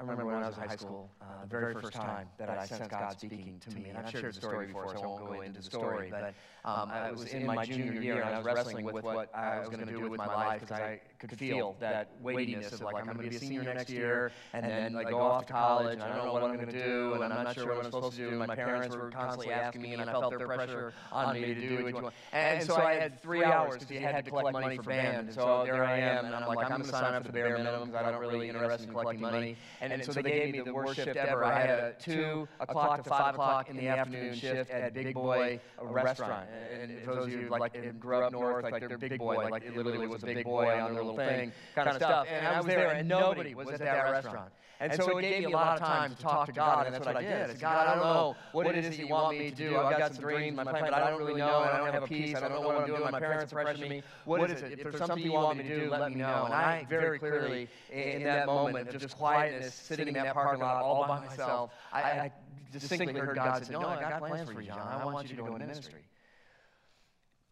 I 0.00 0.02
remember 0.02 0.24
when 0.24 0.36
I 0.36 0.46
was 0.48 0.56
in 0.56 0.66
high 0.66 0.76
school, 0.76 1.10
uh, 1.20 1.24
the 1.42 1.48
very 1.48 1.74
first 1.74 1.92
time 1.92 2.26
that 2.38 2.48
I 2.48 2.64
sensed 2.64 2.88
God 2.88 3.12
speaking 3.20 3.60
to 3.60 3.70
me. 3.76 3.90
And 3.90 3.98
I've 3.98 4.04
not 4.04 4.12
shared 4.12 4.32
the 4.32 4.40
story 4.40 4.68
before, 4.68 4.96
so 4.96 5.02
I 5.02 5.06
won't 5.06 5.26
go 5.26 5.42
into 5.42 5.60
the 5.60 5.64
story. 5.66 6.10
But 6.10 6.32
um, 6.64 6.90
I 6.90 7.12
was 7.12 7.26
in 7.26 7.44
my 7.44 7.66
junior 7.66 8.00
year, 8.00 8.22
and 8.22 8.34
I 8.34 8.38
was 8.38 8.46
wrestling 8.46 8.86
with 8.86 9.04
what 9.04 9.30
I 9.34 9.58
was 9.58 9.68
going 9.68 9.84
to 9.86 9.92
do 9.92 10.08
with 10.08 10.16
my 10.16 10.26
life 10.26 10.60
because 10.60 10.74
I 10.74 11.02
could 11.18 11.38
feel 11.38 11.76
that 11.80 12.12
weightiness 12.22 12.72
of 12.72 12.80
like, 12.80 12.96
I'm 12.96 13.04
going 13.04 13.18
to 13.18 13.28
be 13.28 13.36
a 13.36 13.38
senior 13.38 13.62
next 13.62 13.90
year, 13.90 14.32
and 14.54 14.64
then 14.64 14.96
I 14.96 15.04
go 15.04 15.20
off 15.20 15.44
to 15.46 15.52
college, 15.52 15.94
and 15.94 16.02
I 16.02 16.16
don't 16.16 16.24
know 16.24 16.32
what 16.32 16.44
I'm 16.44 16.54
going 16.56 16.68
to 16.68 16.82
do, 16.82 17.20
and 17.22 17.30
I'm 17.34 17.44
not 17.44 17.54
sure 17.54 17.66
what 17.66 17.84
I'm 17.84 17.92
supposed 17.92 18.16
to 18.16 18.30
do. 18.30 18.36
My 18.38 18.54
parents 18.56 18.96
were 18.96 19.10
constantly 19.10 19.52
asking 19.52 19.82
me, 19.82 19.92
and 19.92 20.00
I 20.00 20.12
felt 20.12 20.30
their 20.30 20.46
pressure 20.46 20.94
on 21.12 21.34
me 21.34 21.54
to 21.54 21.60
do 21.60 21.82
what 21.84 21.94
you 21.94 22.02
want. 22.02 22.14
And 22.32 22.64
so 22.64 22.76
I 22.76 22.94
had 22.94 23.20
three 23.20 23.44
hours 23.44 23.74
because 23.74 23.90
you 23.90 24.00
had 24.00 24.24
to 24.24 24.30
collect 24.30 24.54
money 24.54 24.76
for 24.76 24.82
band. 24.84 25.34
So 25.34 25.64
there 25.66 25.84
I 25.84 25.98
am, 25.98 26.24
and 26.24 26.34
I'm 26.34 26.48
like, 26.48 26.64
I'm 26.64 26.70
going 26.70 26.82
to 26.84 26.88
sign 26.88 27.12
up 27.12 27.26
for 27.26 27.28
the 27.28 27.34
bare 27.34 27.58
minimum 27.58 27.90
because 27.90 28.06
I 28.06 28.10
don't 28.10 28.20
really 28.22 28.48
interested 28.48 28.88
in 28.88 28.94
collecting 28.94 29.20
money. 29.20 29.56
And, 29.82 29.89
and 29.90 30.04
so 30.04 30.12
they 30.12 30.22
gave 30.22 30.52
me 30.52 30.60
the 30.60 30.72
worst 30.72 30.96
shift 30.96 31.16
ever. 31.16 31.44
I 31.44 31.60
had 31.60 31.70
a 31.70 31.94
2 31.98 32.48
o'clock 32.60 33.02
to 33.02 33.10
5 33.10 33.34
o'clock 33.34 33.68
in 33.68 33.76
the 33.76 33.88
afternoon 33.88 34.34
shift 34.34 34.70
at 34.70 34.94
Big 34.94 35.14
Boy 35.14 35.60
a 35.78 35.86
Restaurant. 35.86 36.48
And 36.80 37.00
for 37.00 37.14
those 37.14 37.26
of 37.26 37.32
you 37.32 37.48
like 37.48 38.00
grew 38.00 38.18
up 38.18 38.32
north, 38.32 38.64
like 38.64 38.86
they're 38.86 38.98
Big 38.98 39.18
Boy, 39.18 39.48
like 39.50 39.64
it 39.64 39.76
literally 39.76 40.06
was 40.06 40.22
a 40.22 40.26
Big 40.26 40.44
Boy 40.44 40.80
on 40.80 40.94
their 40.94 41.02
little 41.02 41.16
thing 41.16 41.52
kind 41.74 41.88
of 41.88 41.96
stuff. 41.96 42.26
And 42.30 42.46
I 42.46 42.58
was 42.58 42.66
there, 42.66 42.90
and 42.92 43.08
nobody 43.08 43.54
was 43.54 43.68
at 43.68 43.80
that 43.80 44.10
restaurant. 44.10 44.50
And 44.82 44.94
so 44.94 45.18
it 45.18 45.22
gave 45.22 45.40
me 45.40 45.44
a 45.44 45.50
lot 45.50 45.78
of 45.78 45.86
time 45.86 46.14
to 46.14 46.22
talk 46.22 46.46
to 46.46 46.52
God, 46.52 46.86
and 46.86 46.94
that's 46.94 47.04
what 47.04 47.14
I 47.14 47.20
did. 47.20 47.42
I 47.42 47.46
said, 47.48 47.60
God, 47.60 47.86
I 47.86 47.94
don't 47.94 48.02
know 48.02 48.34
what 48.52 48.66
it 48.66 48.82
is 48.82 48.88
that 48.88 48.98
you 48.98 49.08
want 49.08 49.38
me 49.38 49.50
to 49.50 49.54
do. 49.54 49.76
I've 49.76 49.98
got 49.98 50.14
some 50.14 50.22
dreams, 50.22 50.56
my 50.56 50.64
plan, 50.64 50.84
but 50.84 50.94
I 50.94 51.10
don't 51.10 51.18
really 51.18 51.34
know, 51.34 51.64
and 51.64 51.70
I 51.70 51.76
don't 51.76 51.92
have 51.92 52.02
a 52.04 52.06
peace. 52.06 52.34
I 52.34 52.40
don't 52.40 52.52
know 52.52 52.62
what 52.62 52.76
I'm 52.76 52.86
doing. 52.86 53.02
My 53.10 53.20
parents 53.20 53.52
are 53.52 53.62
pressuring 53.62 53.90
me. 53.90 54.02
What 54.24 54.50
is 54.50 54.62
it? 54.62 54.72
If 54.72 54.84
there's 54.84 54.96
something 54.96 55.22
you 55.22 55.32
want 55.32 55.58
me 55.58 55.64
to 55.64 55.80
do, 55.80 55.90
let 55.90 56.10
me 56.10 56.16
know. 56.16 56.44
And 56.46 56.54
I 56.54 56.86
very 56.88 57.18
clearly, 57.18 57.68
in 57.92 58.22
that 58.22 58.46
moment 58.46 58.88
of 58.88 58.98
just 58.98 59.18
quietness, 59.18 59.79
sitting 59.80 60.08
in 60.08 60.14
that 60.14 60.34
parking 60.34 60.62
lot 60.62 60.82
all 60.82 61.06
by 61.06 61.20
myself, 61.20 61.72
I, 61.92 62.02
I 62.02 62.32
distinctly 62.72 63.14
heard 63.14 63.36
God 63.36 63.64
say, 63.64 63.72
No, 63.72 63.88
I 63.88 64.00
got 64.00 64.18
plans 64.18 64.50
for 64.50 64.60
you, 64.60 64.68
John. 64.68 65.00
I 65.00 65.04
want 65.04 65.30
you 65.30 65.36
to 65.36 65.42
go 65.42 65.54
into 65.54 65.66
ministry. 65.66 66.02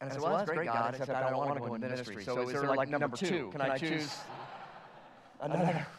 And 0.01 0.11
I 0.11 0.13
said, 0.13 0.23
well, 0.23 0.37
that's 0.37 0.49
great, 0.49 0.67
God, 0.67 0.95
except 0.95 1.11
I 1.11 1.31
don't 1.31 1.39
want 1.39 1.55
to 1.55 1.61
go 1.61 1.75
into 1.75 1.89
ministry. 1.89 2.25
So 2.25 2.43
is 2.43 2.53
there 2.53 2.75
like 2.75 2.89
number 2.89 3.17
two? 3.17 3.49
Can 3.51 3.61
I 3.61 3.77
choose 3.77 4.15
another 5.41 5.87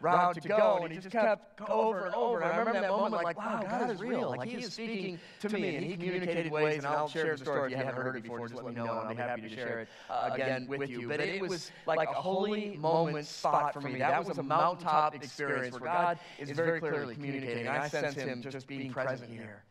route 0.00 0.40
to 0.40 0.48
go? 0.48 0.80
And 0.82 0.92
he 0.92 0.98
just 0.98 1.12
kept 1.12 1.60
over 1.68 2.06
and 2.06 2.14
over. 2.14 2.40
And 2.40 2.52
I 2.52 2.56
remember 2.58 2.80
that 2.80 2.90
moment 2.90 3.22
like, 3.22 3.38
wow, 3.38 3.62
God 3.62 3.90
is 3.90 4.00
real. 4.00 4.30
Like 4.30 4.48
he 4.48 4.58
is 4.58 4.72
speaking 4.72 5.18
to 5.40 5.48
me, 5.48 5.76
and 5.76 5.84
he 5.84 5.96
communicated 5.96 6.52
ways, 6.52 6.78
and 6.78 6.86
I'll 6.86 7.08
share 7.08 7.36
the 7.36 7.44
story 7.44 7.72
if 7.72 7.78
you 7.78 7.84
haven't 7.84 8.02
heard 8.02 8.16
it 8.16 8.22
before. 8.22 8.48
Just 8.48 8.54
let 8.54 8.66
me 8.66 8.74
know, 8.74 8.82
and 8.82 8.90
I'll 8.90 9.08
be 9.08 9.14
happy 9.14 9.42
to 9.42 9.48
share 9.48 9.80
it 9.80 9.88
uh, 10.10 10.30
again 10.32 10.66
with 10.68 10.88
you. 10.90 11.08
But 11.08 11.20
it 11.20 11.42
was 11.42 11.70
like 11.86 12.08
a 12.08 12.12
holy 12.12 12.76
moment 12.76 13.26
spot 13.26 13.72
for 13.72 13.80
me. 13.80 13.98
That 13.98 14.24
was 14.24 14.38
a 14.38 14.42
mountaintop 14.42 15.14
experience 15.14 15.78
where 15.78 15.90
God 15.90 16.18
is 16.38 16.50
very 16.50 16.80
clearly 16.80 17.14
communicating. 17.14 17.68
I 17.68 17.88
sense 17.88 18.14
him 18.14 18.42
just 18.42 18.66
being 18.66 18.92
present 18.92 19.30
here. 19.30 19.62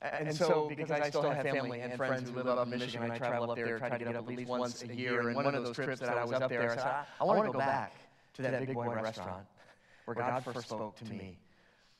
And, 0.00 0.28
and 0.28 0.36
so, 0.36 0.68
because 0.68 0.92
I 0.92 1.08
still 1.08 1.28
have 1.28 1.42
family 1.42 1.80
and 1.80 1.92
friends 1.94 2.30
who 2.30 2.36
live 2.36 2.46
up 2.46 2.72
in 2.72 2.78
Michigan, 2.78 3.10
I 3.10 3.18
travel 3.18 3.50
up 3.50 3.56
there, 3.56 3.78
try 3.78 3.88
to 3.88 3.98
get 3.98 4.08
up 4.08 4.14
at 4.16 4.26
least 4.26 4.48
once 4.48 4.82
a 4.82 4.94
year. 4.94 5.28
And 5.28 5.34
one 5.34 5.54
of 5.54 5.64
those 5.64 5.74
trips 5.74 6.00
that 6.00 6.16
I 6.16 6.24
was 6.24 6.34
up 6.34 6.48
there, 6.48 6.70
I 6.70 6.76
said, 6.76 6.84
I, 6.86 7.04
I 7.20 7.24
want 7.24 7.46
to 7.46 7.52
go 7.52 7.58
back 7.58 7.92
to 8.38 8.50
that 8.50 8.66
big 8.66 8.74
boy 8.74 8.86
restaurant 8.88 9.46
where 10.04 10.14
God 10.14 10.44
first 10.44 10.68
spoke 10.68 10.96
to 10.96 11.04
me. 11.04 11.38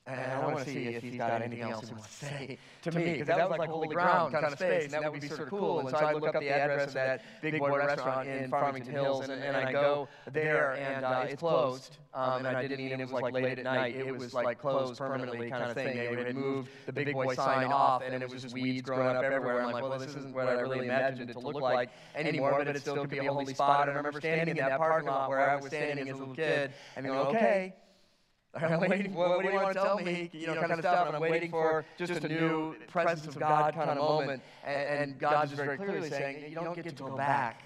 And 0.09 0.33
I 0.33 0.45
want 0.45 0.59
to 0.59 0.65
see 0.65 0.87
if 0.87 1.03
he's 1.03 1.17
got 1.17 1.43
anything 1.43 1.71
else 1.71 1.88
he 1.88 1.95
wants 1.95 2.19
to 2.19 2.25
say 2.25 2.59
to 2.83 2.93
me, 2.93 3.12
because 3.12 3.27
that 3.27 3.49
was 3.50 3.59
like 3.59 3.69
holy 3.69 3.88
ground 3.88 4.33
kind 4.33 4.47
of 4.47 4.53
space, 4.53 4.85
and 4.85 4.93
that 4.95 5.12
would 5.12 5.21
be 5.21 5.29
sort 5.29 5.41
of 5.41 5.50
cool. 5.50 5.81
And 5.81 5.91
so 5.91 5.97
I 5.97 6.12
look 6.15 6.35
up 6.35 6.41
the 6.41 6.49
address 6.49 6.88
of 6.88 6.95
that 6.95 7.23
Big 7.43 7.59
Boy 7.59 7.77
restaurant 7.77 8.27
in 8.29 8.50
Farmington 8.50 8.93
Hills, 8.93 9.29
and, 9.29 9.43
and 9.43 9.57
I 9.57 9.71
go 9.71 10.09
there, 10.33 10.73
and 10.73 11.05
uh, 11.05 11.27
it's 11.29 11.41
closed. 11.41 11.99
Um, 12.15 12.47
and 12.47 12.57
I 12.57 12.62
didn't 12.62 12.79
mean 12.79 13.00
it 13.00 13.00
was 13.00 13.12
like 13.12 13.35
late 13.35 13.59
at 13.59 13.65
night. 13.65 13.97
It 13.97 14.17
was 14.17 14.33
like 14.33 14.59
closed 14.59 14.99
permanently 14.99 15.50
kind 15.50 15.65
of 15.65 15.75
thing. 15.75 15.97
They 15.97 16.07
had 16.07 16.35
moved 16.35 16.71
the 16.87 16.93
Big 16.93 17.12
Boy 17.12 17.35
sign 17.35 17.71
off, 17.71 18.03
and 18.03 18.23
it 18.23 18.31
was 18.31 18.43
just 18.43 18.55
weeds 18.55 18.83
growing 18.83 19.15
up 19.15 19.23
everywhere. 19.23 19.62
I'm 19.62 19.73
like, 19.73 19.83
well, 19.83 19.99
this 19.99 20.15
isn't 20.15 20.35
what 20.35 20.49
I 20.49 20.53
really 20.53 20.87
imagined 20.87 21.31
it 21.31 21.35
to 21.35 21.41
look 21.41 21.61
like 21.61 21.91
anymore, 22.15 22.55
but 22.57 22.69
it 22.75 22.81
still 22.81 22.97
could 22.97 23.11
be 23.11 23.19
a 23.19 23.33
holy 23.33 23.53
spot. 23.53 23.83
And 23.83 23.91
I 23.91 23.95
remember 23.95 24.21
standing 24.21 24.57
in 24.57 24.65
that 24.65 24.79
parking 24.79 25.11
lot 25.11 25.29
where 25.29 25.50
I 25.50 25.57
was 25.57 25.67
standing 25.67 26.09
as 26.09 26.17
a 26.17 26.19
little 26.19 26.35
kid, 26.35 26.73
and 26.97 27.05
going, 27.05 27.19
okay. 27.29 27.75
I'm 28.55 28.81
waiting. 28.81 29.14
What, 29.14 29.28
what 29.28 29.43
do 29.43 29.49
you 29.49 29.55
want 29.55 29.75
to 29.75 29.75
tell 29.75 29.99
me? 29.99 30.31
You 30.33 30.49
know, 30.49 30.55
kind 30.57 30.73
of 30.73 30.78
stuff. 30.81 31.09
And 31.09 31.17
I'm 31.17 31.23
waiting 31.23 31.50
for 31.50 31.85
just 31.97 32.12
a 32.12 32.28
new 32.28 32.75
presence 32.88 33.26
of 33.26 33.38
God 33.38 33.75
kind 33.75 33.90
of 33.90 33.99
moment. 33.99 34.43
And, 34.64 34.88
and 34.88 35.19
God 35.19 35.50
is 35.50 35.52
very 35.52 35.76
clearly 35.76 36.09
saying, 36.09 36.49
you 36.49 36.55
don't 36.55 36.75
get 36.75 36.97
to 36.97 37.02
go 37.02 37.17
back 37.17 37.62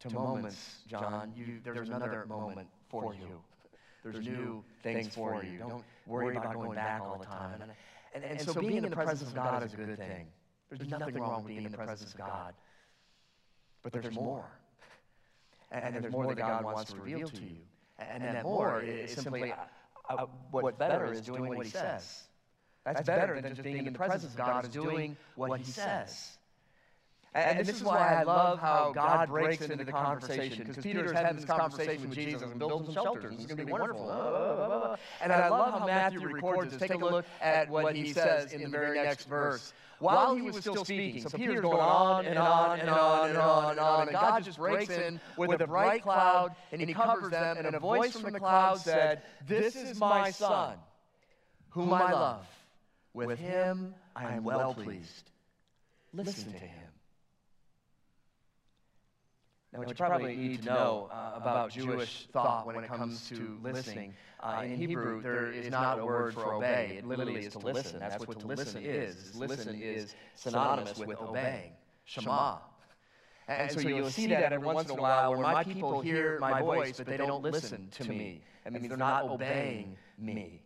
to 0.00 0.10
moments, 0.10 0.78
John. 0.86 1.32
You, 1.36 1.60
there's 1.64 1.88
another 1.88 2.24
moment 2.28 2.68
for 2.88 3.14
you. 3.14 3.40
There's 4.04 4.26
new 4.26 4.64
things 4.82 5.14
for 5.14 5.44
you. 5.44 5.58
Don't 5.58 5.84
worry 6.08 6.36
about 6.36 6.54
going 6.54 6.74
back 6.74 7.00
all 7.02 7.18
the 7.18 7.24
time. 7.24 7.62
And, 7.62 7.70
and, 8.14 8.24
and 8.24 8.40
so 8.40 8.52
being 8.52 8.78
in 8.78 8.82
the 8.82 8.90
presence 8.90 9.22
of 9.22 9.32
God 9.32 9.62
is 9.62 9.74
a 9.74 9.76
good 9.76 9.96
thing. 9.96 10.26
There's 10.68 10.90
nothing 10.90 11.14
wrong 11.14 11.44
with 11.44 11.46
being 11.46 11.64
in 11.64 11.70
the 11.70 11.78
presence 11.78 12.12
of 12.12 12.18
God. 12.18 12.54
But 13.84 13.92
there's 13.92 14.12
more. 14.12 14.50
And, 15.70 15.84
and 15.84 16.02
there's 16.02 16.12
more 16.12 16.26
that 16.26 16.36
God 16.36 16.64
wants 16.64 16.92
to 16.92 17.00
reveal 17.00 17.28
to 17.28 17.40
you. 17.40 17.58
And 17.98 18.24
that 18.24 18.42
more 18.42 18.80
is 18.80 19.12
simply 19.12 19.52
uh, 20.08 20.26
what's 20.50 20.78
better 20.78 21.12
is 21.12 21.20
doing 21.20 21.46
what 21.46 21.64
he 21.64 21.70
says. 21.70 22.24
That's 22.84 23.02
better 23.02 23.40
than 23.40 23.54
just 23.54 23.62
being 23.62 23.86
in 23.86 23.92
the 23.92 23.98
presence 23.98 24.24
of 24.24 24.36
God, 24.36 24.64
is 24.64 24.70
doing 24.70 25.16
what 25.36 25.60
he 25.60 25.64
says. 25.64 26.36
And, 27.34 27.58
and 27.58 27.66
this 27.66 27.76
is 27.76 27.82
why 27.82 28.14
I 28.14 28.24
love 28.24 28.58
how 28.58 28.92
God 28.94 29.28
breaks 29.28 29.62
into 29.64 29.84
the 29.84 29.90
conversation, 29.90 30.66
because 30.66 30.82
Peter's 30.82 31.12
having 31.12 31.36
this 31.36 31.46
conversation 31.46 32.10
with 32.10 32.18
Jesus 32.18 32.42
and 32.42 32.58
building 32.58 32.92
shelters. 32.92 33.32
It's 33.34 33.46
going 33.46 33.56
to 33.56 33.64
be 33.64 33.72
wonderful. 33.72 34.98
And 35.22 35.32
I 35.32 35.48
love 35.48 35.78
how 35.78 35.86
Matthew 35.86 36.20
records 36.20 36.72
this. 36.72 36.80
Take 36.80 36.94
a 36.94 36.98
look 36.98 37.24
at 37.40 37.70
what 37.70 37.96
he 37.96 38.12
says 38.12 38.52
in 38.52 38.62
the 38.62 38.68
very 38.68 39.02
next 39.02 39.28
verse. 39.28 39.72
While 40.02 40.34
he 40.34 40.42
was 40.42 40.56
still 40.56 40.84
speaking, 40.84 41.22
so 41.22 41.38
Peter's 41.38 41.60
going 41.60 41.78
on 41.78 42.26
and 42.26 42.36
on 42.36 42.80
and 42.80 42.90
on 42.90 43.28
and 43.28 43.38
on 43.38 43.70
and 43.70 43.78
on, 43.78 44.08
and 44.08 44.10
God 44.10 44.42
just 44.42 44.58
breaks 44.58 44.90
in 44.90 45.20
with 45.36 45.60
a 45.60 45.66
bright 45.66 46.02
cloud, 46.02 46.56
and 46.72 46.80
he 46.80 46.92
covers 46.92 47.30
them, 47.30 47.56
and 47.56 47.74
a 47.74 47.78
voice 47.78 48.16
from 48.16 48.32
the 48.32 48.40
cloud 48.40 48.80
said, 48.80 49.22
This 49.46 49.76
is 49.76 49.98
my 50.00 50.32
son, 50.32 50.76
whom 51.70 51.92
I 51.92 52.12
love. 52.12 52.46
With 53.14 53.38
him 53.38 53.94
I 54.16 54.34
am 54.34 54.42
well 54.42 54.74
pleased. 54.74 55.30
Listen 56.12 56.52
to 56.52 56.58
him. 56.58 56.81
Now, 59.72 59.78
what 59.78 59.88
you 59.88 59.94
probably 59.94 60.36
need 60.36 60.62
to 60.62 60.66
know 60.66 61.08
uh, 61.10 61.32
about 61.34 61.70
Jewish 61.70 62.26
thought 62.30 62.66
when 62.66 62.76
it 62.76 62.88
comes 62.88 63.26
to 63.30 63.58
listening, 63.62 64.12
uh, 64.40 64.62
in 64.64 64.76
Hebrew, 64.76 65.22
there 65.22 65.50
is 65.50 65.70
not 65.70 65.98
a 65.98 66.04
word 66.04 66.34
for 66.34 66.54
obey. 66.54 66.96
It 66.98 67.06
literally 67.06 67.46
is 67.46 67.52
to 67.52 67.58
listen. 67.58 67.98
That's 67.98 68.26
what 68.26 68.38
to 68.40 68.46
listen 68.46 68.82
is. 68.82 69.34
Listen 69.34 69.80
is 69.80 70.14
synonymous 70.34 70.98
with 70.98 71.18
obeying. 71.20 71.72
Shema. 72.04 72.58
And, 73.48 73.70
so 73.72 73.80
you'll 73.80 74.10
see 74.10 74.26
that 74.28 74.52
every 74.52 74.66
once 74.66 74.88
in 74.88 74.98
a 74.98 75.02
while 75.02 75.30
where 75.30 75.40
my 75.40 75.64
people 75.64 76.00
hear 76.00 76.38
my 76.38 76.60
voice, 76.60 76.98
but 76.98 77.06
they 77.06 77.16
don't 77.16 77.42
listen 77.42 77.88
to 77.92 78.04
me. 78.04 78.42
That 78.64 78.72
means 78.72 78.88
they're 78.88 78.96
not 78.96 79.24
obeying 79.24 79.96
me. 80.18 80.62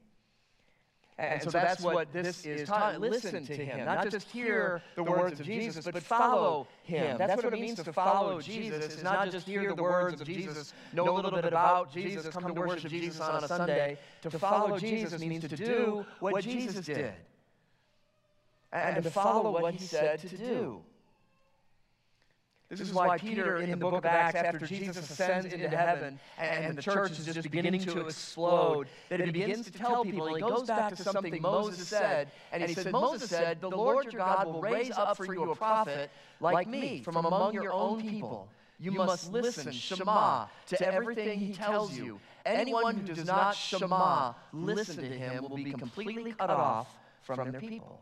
And, 1.19 1.43
so 1.43 1.51
that's 1.51 1.81
what 1.81 2.13
this 2.13 2.45
is 2.45 2.69
taught. 2.69 3.01
Listen 3.01 3.47
to 3.47 3.55
him, 3.55 3.87
not 3.87 4.11
just 4.11 4.31
hear 4.31 4.83
the 4.97 5.03
words 5.03 5.41
of 5.41 5.47
Jesus, 5.47 5.85
but 5.85 6.03
follow 6.03 6.69
him. 6.83 7.17
That's 7.17 7.43
what 7.43 7.55
it 7.55 7.61
means 7.61 7.83
to 7.83 7.93
follow 7.93 8.41
Jesus. 8.41 8.85
It's 8.85 9.03
not 9.03 9.31
just 9.31 9.47
hear 9.47 9.75
the 9.75 9.83
words 9.83 10.21
of 10.21 10.27
Jesus, 10.27 10.75
know 10.93 11.09
a 11.09 11.15
little 11.15 11.31
bit 11.31 11.45
about 11.45 11.93
Jesus, 11.93 12.29
come 12.29 12.55
to 12.55 12.61
worship 12.61 12.91
Jesus 12.91 13.21
on 13.21 13.43
a 13.43 13.49
Sunday. 13.49 13.99
To 14.23 14.39
follow 14.39 14.79
Jesus 14.79 15.21
means 15.21 15.49
to 15.49 15.57
do 15.57 16.05
what 16.21 16.45
Jesus 16.45 16.85
did 16.85 17.15
and 18.73 19.03
to 19.03 19.11
follow 19.11 19.51
what 19.53 19.75
he 19.75 19.87
said 19.87 20.21
to 20.21 20.37
do. 20.37 20.83
This 22.69 22.81
is 22.81 22.93
why 22.93 23.17
Peter, 23.17 23.59
in 23.59 23.71
the 23.71 23.77
book 23.77 23.95
of 23.95 24.05
Acts, 24.05 24.35
after 24.35 24.67
Jesus 24.67 24.99
ascends 24.99 25.47
into 25.47 25.69
heaven 25.69 26.19
and 26.37 26.77
the 26.77 26.83
church 26.83 27.13
is 27.13 27.27
just 27.27 27.43
beginning 27.43 27.81
to 27.83 28.01
explode, 28.01 28.89
that 29.09 29.21
he 29.21 29.31
begins 29.31 29.67
to 29.67 29.73
tell 29.73 30.03
people, 30.05 30.27
and 30.27 30.37
he 30.37 30.43
goes 30.43 30.67
back 30.67 30.95
to 30.97 31.03
something 31.03 31.41
Moses 31.41 31.87
said, 31.87 32.29
and 32.51 32.63
he 32.65 32.75
said, 32.75 32.91
Moses 32.91 33.31
said, 33.31 33.61
The 33.61 33.71
Lord 33.71 34.13
your 34.13 34.21
God 34.21 34.47
will 34.47 34.61
raise 34.61 34.91
up 34.91 35.17
for 35.17 35.33
you 35.33 35.51
a 35.51 35.55
prophet 35.55 36.11
like 36.41 36.67
me 36.67 37.03
from 37.03 37.17
among 37.17 37.55
your 37.55 37.73
own 37.73 38.01
people. 38.01 38.49
You 38.79 38.93
must 38.93 39.33
listen, 39.33 39.73
Shema, 39.73 40.47
to 40.67 40.93
everything 40.93 41.39
he 41.39 41.53
tells 41.53 41.97
you. 41.97 42.21
Anyone 42.45 42.99
who 42.99 43.15
does 43.15 43.27
not 43.27 43.55
Shema, 43.55 44.35
listen 44.53 44.97
to 44.97 45.05
him, 45.05 45.43
will 45.43 45.57
be 45.57 45.73
completely 45.73 46.33
cut 46.33 46.51
off 46.51 46.89
from 47.23 47.51
their 47.51 47.61
people. 47.61 48.01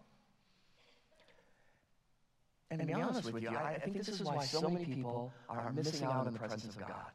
And 2.70 2.80
to 2.80 2.86
be 2.86 2.94
honest 2.94 3.32
with 3.32 3.42
you, 3.42 3.50
I, 3.50 3.74
I 3.74 3.78
think 3.78 3.96
this 3.96 4.08
is 4.08 4.22
why 4.22 4.44
so 4.44 4.68
many 4.68 4.84
people 4.84 5.32
are 5.48 5.72
missing 5.72 6.06
out 6.06 6.26
on 6.26 6.32
the 6.32 6.38
presence 6.38 6.64
of 6.64 6.78
God. 6.78 7.10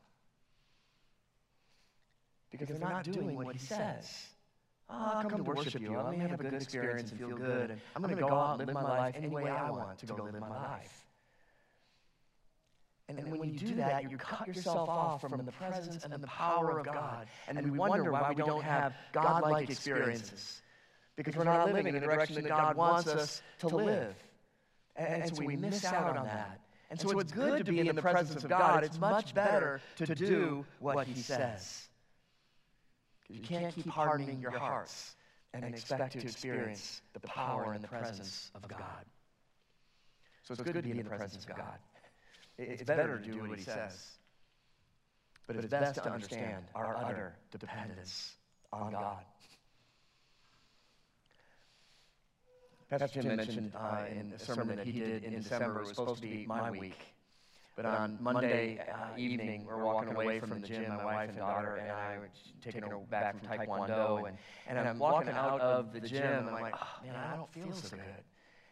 Because 2.51 2.67
they're 2.69 2.79
not 2.79 3.03
doing 3.03 3.35
what 3.35 3.55
He 3.55 3.59
says. 3.59 4.27
Oh, 4.89 4.95
ah, 4.95 5.11
I'll 5.19 5.25
ah, 5.25 5.29
come 5.29 5.43
to 5.43 5.43
worship 5.43 5.81
you. 5.81 5.97
I'm 5.97 6.05
going 6.05 6.19
to 6.21 6.27
have 6.29 6.39
a 6.39 6.43
good 6.43 6.53
experience 6.55 7.11
and 7.11 7.19
feel 7.19 7.37
good. 7.37 7.71
And 7.71 7.81
I'm 7.95 8.01
going 8.01 8.15
to 8.15 8.21
go 8.21 8.29
out 8.29 8.59
and 8.59 8.67
live 8.67 8.73
my 8.73 8.81
life 8.81 9.15
any 9.15 9.27
way 9.27 9.43
I 9.43 9.69
want 9.69 9.99
to 9.99 10.05
go 10.07 10.23
live 10.23 10.39
my 10.39 10.49
life. 10.49 11.05
And, 13.07 13.17
and 13.19 13.39
when 13.39 13.51
you 13.51 13.59
do 13.59 13.75
that, 13.75 14.09
you 14.09 14.17
cut 14.17 14.47
yourself 14.47 14.87
off 14.87 15.21
from 15.21 15.43
the 15.43 15.51
presence 15.51 16.03
and 16.03 16.13
the 16.13 16.27
power 16.27 16.79
of 16.79 16.85
God. 16.85 17.27
And 17.47 17.57
then 17.57 17.71
we 17.71 17.77
wonder 17.77 18.11
why 18.11 18.29
we 18.29 18.35
don't 18.35 18.63
have 18.63 18.93
God-like 19.13 19.69
experiences. 19.69 20.61
Because 21.15 21.35
we're 21.35 21.43
not 21.43 21.67
living 21.67 21.87
in 21.87 21.95
the 21.95 21.99
direction 22.01 22.35
that 22.35 22.47
God 22.47 22.77
wants 22.77 23.07
us 23.07 23.41
to 23.59 23.67
live. 23.67 24.15
And, 24.99 25.23
and 25.23 25.35
so 25.35 25.43
we 25.45 25.55
miss 25.55 25.85
out 25.85 26.17
on 26.17 26.25
that. 26.25 26.59
And 26.91 26.99
so 26.99 27.17
it's 27.19 27.31
good 27.31 27.65
to 27.65 27.71
be 27.71 27.79
in 27.79 27.95
the 27.95 28.01
presence 28.01 28.43
of 28.43 28.49
God. 28.49 28.83
It's 28.83 28.99
much 28.99 29.33
better 29.33 29.79
to 29.97 30.13
do 30.13 30.65
what 30.79 31.07
He 31.07 31.21
says. 31.21 31.87
You 33.29 33.39
can't 33.39 33.73
keep 33.73 33.87
hardening 33.87 34.41
your 34.41 34.51
hearts 34.51 35.15
and 35.53 35.63
expect 35.63 36.13
to 36.13 36.19
experience 36.19 37.01
the 37.13 37.19
power 37.21 37.73
and 37.73 37.83
the 37.83 37.87
presence 37.87 38.51
of 38.55 38.67
God. 38.67 39.05
So 40.43 40.53
it's 40.53 40.63
good 40.63 40.73
to 40.73 40.81
be 40.81 40.91
in 40.91 40.97
the 40.97 41.03
presence 41.03 41.45
of 41.45 41.55
God. 41.55 41.77
It's 42.57 42.83
better 42.83 43.17
to 43.17 43.31
do 43.31 43.39
what 43.39 43.57
He 43.57 43.63
says. 43.63 44.17
But 45.47 45.55
it's 45.55 45.67
best 45.67 45.95
to 45.95 46.11
understand 46.11 46.65
our 46.75 46.95
utter 46.97 47.35
dependence 47.57 48.35
on 48.73 48.91
God. 48.91 49.23
Pastor 52.89 53.21
Jim 53.21 53.35
mentioned 53.35 53.71
uh, 53.75 54.05
in 54.11 54.33
a 54.33 54.39
sermon 54.39 54.75
that 54.77 54.85
he 54.85 54.93
did 54.93 55.23
in 55.23 55.35
December, 55.35 55.77
it 55.77 55.87
was 55.87 55.89
supposed 55.89 56.21
to 56.21 56.27
be 56.27 56.45
my 56.47 56.71
week. 56.71 57.13
But 57.75 57.85
on 57.85 58.17
Monday 58.19 58.79
uh, 58.79 59.17
evening, 59.17 59.65
we're 59.65 59.83
walking 59.83 60.13
away 60.13 60.39
from 60.39 60.59
the 60.59 60.67
gym, 60.67 60.89
my 60.89 61.05
wife 61.05 61.29
and 61.29 61.37
daughter 61.37 61.75
and 61.75 61.91
I 61.91 62.17
were 62.17 62.29
taking 62.61 62.81
her 62.81 62.97
back 63.09 63.39
from 63.39 63.47
Taekwondo, 63.47 64.27
and, 64.27 64.37
and 64.67 64.79
I'm 64.79 64.99
walking 64.99 65.29
out 65.29 65.61
of 65.61 65.93
the 65.93 66.01
gym, 66.01 66.23
and 66.23 66.49
I'm 66.49 66.61
like, 66.61 66.75
oh, 66.75 67.05
man, 67.05 67.15
I 67.15 67.35
don't 67.37 67.51
feel 67.53 67.71
so 67.71 67.95
good. 67.95 68.03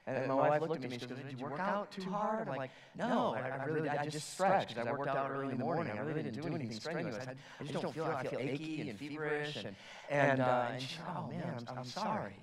And 0.08 0.28
my 0.28 0.34
wife 0.36 0.62
looked 0.62 0.84
at 0.84 0.90
me, 0.90 0.98
she 0.98 1.06
goes, 1.06 1.20
did 1.20 1.40
you 1.40 1.46
work 1.46 1.60
out 1.60 1.92
too 1.92 2.10
hard? 2.10 2.48
I'm 2.50 2.56
like, 2.58 2.72
no, 2.98 3.36
I, 3.36 3.50
I 3.50 3.66
really, 3.66 3.88
I 3.88 4.08
just 4.08 4.34
stretched, 4.34 4.70
because 4.70 4.88
I 4.88 4.92
worked 4.92 5.08
out 5.16 5.30
early 5.32 5.52
in 5.52 5.58
the 5.58 5.64
morning. 5.64 5.98
I 5.98 6.02
really 6.02 6.24
didn't 6.24 6.42
do 6.42 6.48
anything 6.48 6.72
strenuous. 6.72 7.16
I, 7.28 7.32
I 7.60 7.64
just 7.64 7.82
don't 7.82 7.94
feel, 7.94 8.06
I 8.06 8.24
feel 8.24 8.40
achy 8.40 8.90
and 8.90 9.00
feverish, 9.00 9.58
and, 9.58 9.76
and, 10.10 10.42
uh, 10.42 10.68
and 10.72 10.82
she 10.82 10.96
said, 10.96 11.06
oh, 11.16 11.28
man, 11.30 11.66
I'm, 11.68 11.78
I'm 11.78 11.86
sorry. 11.86 12.36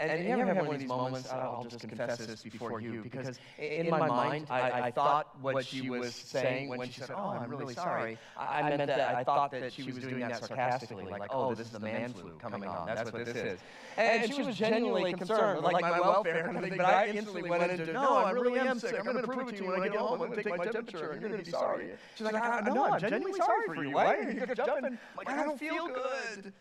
And, 0.00 0.10
and 0.10 0.24
you 0.24 0.30
ever 0.30 0.46
have 0.46 0.66
one 0.66 0.74
of 0.74 0.80
these 0.80 0.88
moments, 0.88 1.30
I'll 1.30 1.66
just 1.68 1.88
confess 1.88 2.18
this 2.18 2.42
before 2.42 2.80
you, 2.80 3.02
because 3.02 3.38
in 3.58 3.88
my 3.88 4.06
mind, 4.06 4.46
I, 4.50 4.88
I 4.88 4.90
thought 4.90 5.28
what 5.40 5.64
she 5.64 5.88
was 5.88 6.14
saying 6.14 6.68
when 6.68 6.90
she 6.90 7.00
said, 7.00 7.10
oh, 7.10 7.16
oh 7.18 7.28
I'm 7.30 7.50
really 7.50 7.74
sorry, 7.74 8.18
I 8.36 8.68
meant 8.68 8.86
that 8.86 9.14
I 9.14 9.22
thought 9.22 9.52
that 9.52 9.72
she 9.72 9.84
was 9.84 9.98
doing 9.98 10.20
that 10.20 10.44
sarcastically, 10.44 11.04
like, 11.04 11.22
oh, 11.30 11.50
oh, 11.50 11.54
this 11.54 11.66
is 11.66 11.72
the 11.72 11.80
man 11.80 12.12
flu 12.12 12.32
coming 12.40 12.68
on, 12.68 12.86
that's 12.86 13.12
what 13.12 13.24
this 13.24 13.36
is. 13.36 13.60
And 13.96 14.32
she 14.32 14.42
was 14.42 14.56
genuinely 14.56 15.12
concerned, 15.12 15.62
like 15.62 15.80
my 15.82 16.00
welfare 16.00 16.44
kind 16.44 16.56
of 16.56 16.64
thing, 16.64 16.76
but 16.76 16.86
I 16.86 17.06
instantly 17.08 17.48
went 17.48 17.70
into, 17.70 17.92
no, 17.92 18.16
I 18.16 18.30
really 18.32 18.58
am 18.58 18.78
sick, 18.78 18.96
I'm 18.98 19.04
going 19.04 19.16
to 19.18 19.22
prove 19.22 19.48
it 19.48 19.56
to 19.56 19.64
you 19.64 19.70
when 19.70 19.82
I 19.82 19.88
get 19.88 19.96
home, 19.96 20.20
I'm 20.20 20.28
going 20.28 20.32
to 20.32 20.42
take 20.42 20.56
my 20.56 20.64
temperature, 20.64 21.10
and 21.10 21.20
you're 21.20 21.30
going 21.30 21.44
to 21.44 21.44
be 21.44 21.50
sorry. 21.50 21.90
She's 22.14 22.24
like, 22.24 22.34
I, 22.34 22.62
no, 22.62 22.86
I'm 22.86 23.00
genuinely 23.00 23.38
sorry 23.38 23.66
for 23.66 23.84
you, 23.84 23.90
why 23.92 24.14
are 24.16 24.30
you 24.30 24.54
jumping? 24.54 24.98
Like, 25.16 25.28
I 25.28 25.44
don't 25.44 25.58
feel 25.58 25.86
good. 25.86 26.52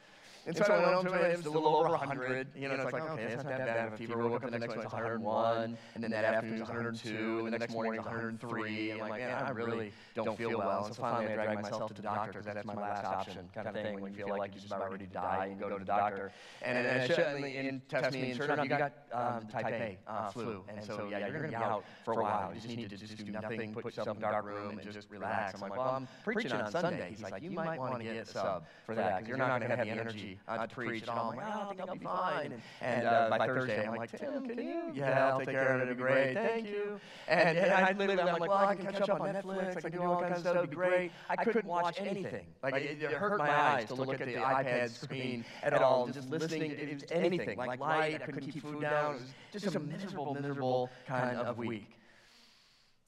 And 0.47 0.57
so, 0.57 0.63
I 0.63 0.79
went 0.79 0.93
home 0.95 1.05
to 1.05 1.13
it, 1.13 1.31
it 1.31 1.37
was 1.37 1.45
a 1.45 1.51
little 1.51 1.75
over 1.75 1.89
100. 1.89 2.47
You 2.55 2.67
know, 2.67 2.73
it's 2.73 2.91
like, 2.91 3.09
okay, 3.11 3.23
it's 3.23 3.43
not 3.43 3.57
that 3.57 3.65
bad 3.65 3.87
of 3.87 3.93
a 3.93 3.97
fever. 3.97 4.17
We'll 4.17 4.31
look 4.31 4.41
the 4.41 4.49
next 4.49 4.69
one, 4.69 4.79
it's 4.79 4.91
101. 4.91 5.77
And 5.93 6.03
then 6.03 6.11
that 6.11 6.25
afternoon, 6.25 6.61
it's 6.61 6.69
102. 6.69 7.45
And 7.45 7.53
the 7.53 7.59
next 7.59 7.73
morning, 7.73 7.93
it's 7.99 8.05
103. 8.05 8.91
And 8.91 9.01
I'm 9.01 9.09
like, 9.09 9.21
man, 9.21 9.43
I 9.43 9.49
really 9.51 9.91
don't 10.15 10.35
feel 10.37 10.57
well. 10.57 10.85
And 10.85 10.95
so 10.95 11.01
finally, 11.01 11.31
I 11.31 11.35
dragged 11.35 11.61
myself 11.61 11.89
to 11.89 11.93
the 11.93 12.01
doctor 12.01 12.31
because 12.31 12.45
that's 12.45 12.65
my 12.65 12.73
last 12.73 13.05
option 13.05 13.49
kind 13.53 13.67
of 13.67 13.73
thing. 13.73 14.01
When 14.01 14.13
you 14.13 14.25
feel 14.25 14.35
like 14.35 14.53
you're 14.53 14.61
just 14.61 14.73
about 14.73 14.91
ready 14.91 15.05
to 15.05 15.13
die, 15.13 15.51
you 15.51 15.55
go 15.55 15.69
to 15.69 15.77
the 15.77 15.85
doctor. 15.85 16.31
And, 16.63 16.77
and, 16.77 16.87
and, 16.87 17.45
and, 17.45 17.67
and 17.67 17.89
test 17.89 18.13
me, 18.13 18.31
and 18.31 18.35
sure 18.35 18.45
enough, 18.45 18.63
you 18.63 18.69
got 18.69 18.93
um, 19.13 19.47
type 19.47 19.67
A 19.67 19.97
uh, 20.07 20.29
flu. 20.31 20.63
And 20.67 20.83
so, 20.83 21.07
yeah, 21.09 21.19
you're 21.19 21.31
going 21.31 21.43
to 21.43 21.49
be 21.49 21.55
out 21.55 21.83
for 22.03 22.13
a 22.13 22.23
while. 22.23 22.51
You 22.53 22.61
just 22.61 22.75
need 22.75 22.89
to 22.89 22.97
just 22.97 23.15
do 23.15 23.31
nothing, 23.31 23.73
put 23.73 23.85
yourself 23.85 24.17
in 24.17 24.23
a 24.23 24.31
dark 24.31 24.45
room, 24.45 24.79
and 24.79 24.91
just 24.91 25.09
relax. 25.11 25.53
I'm 25.55 25.61
like, 25.61 25.77
well, 25.77 25.89
I'm 25.89 26.07
preaching 26.23 26.51
on 26.51 26.71
Sunday. 26.71 27.07
He's 27.09 27.21
like, 27.21 27.43
you 27.43 27.51
might 27.51 27.79
want 27.79 27.99
to 27.99 28.03
get 28.03 28.15
a 28.15 28.25
sub 28.25 28.63
for 28.87 28.95
that 28.95 29.17
because 29.17 29.27
you're 29.29 29.37
not 29.37 29.59
going 29.59 29.69
to 29.69 29.77
have 29.77 29.85
the 29.85 29.91
energy 29.91 30.30
uh, 30.47 30.65
to 30.65 30.75
preach 30.75 31.07
all. 31.07 31.31
I'm 31.31 31.37
like, 31.37 31.45
oh, 31.47 31.61
I 31.61 31.65
think 31.69 31.81
I'll 31.81 31.95
be 31.95 32.05
fine. 32.05 32.51
And, 32.53 32.61
and 32.81 33.07
uh, 33.07 33.27
by 33.37 33.45
Thursday, 33.45 33.87
I'm 33.87 33.95
like, 33.95 34.11
Tim, 34.17 34.47
can 34.47 34.57
you? 34.57 34.81
Yeah, 34.93 35.29
I'll 35.29 35.39
take 35.39 35.49
care 35.49 35.75
of 35.75 35.81
it. 35.81 35.83
It'll 35.83 35.95
be 35.95 36.01
great. 36.01 36.33
Thank 36.33 36.67
you. 36.67 36.99
And, 37.27 37.57
and 37.57 37.71
I 37.71 37.91
literally, 37.93 38.21
I'm 38.21 38.39
like, 38.39 38.49
well, 38.49 38.53
I 38.53 38.75
can 38.75 38.85
catch 38.85 39.09
up 39.09 39.21
on 39.21 39.33
Netflix. 39.33 39.77
I 39.77 39.81
can 39.81 39.91
do 39.91 40.03
all 40.03 40.21
kinds 40.21 40.33
of 40.33 40.39
stuff. 40.39 40.55
It'll 40.55 40.67
be 40.67 40.75
great. 40.75 41.11
I 41.29 41.43
couldn't 41.43 41.65
watch 41.65 41.97
anything. 41.99 42.45
Like, 42.63 42.75
it, 42.75 43.01
it 43.01 43.11
hurt 43.11 43.37
my 43.37 43.51
eyes 43.51 43.87
to 43.87 43.95
look 43.95 44.19
at 44.19 44.27
the 44.27 44.35
iPad 44.35 44.89
screen 44.89 45.45
at 45.63 45.73
all. 45.73 46.07
Just 46.07 46.29
listening, 46.29 46.71
it 46.71 46.93
was 46.93 47.03
anything. 47.11 47.57
Like 47.57 47.79
light, 47.79 48.21
I 48.21 48.25
couldn't 48.25 48.49
keep 48.49 48.63
food 48.63 48.81
down. 48.81 49.15
It 49.15 49.21
was 49.53 49.63
just 49.63 49.75
a 49.75 49.79
miserable, 49.79 50.33
miserable 50.33 50.89
kind 51.07 51.37
of 51.37 51.57
week. 51.57 51.97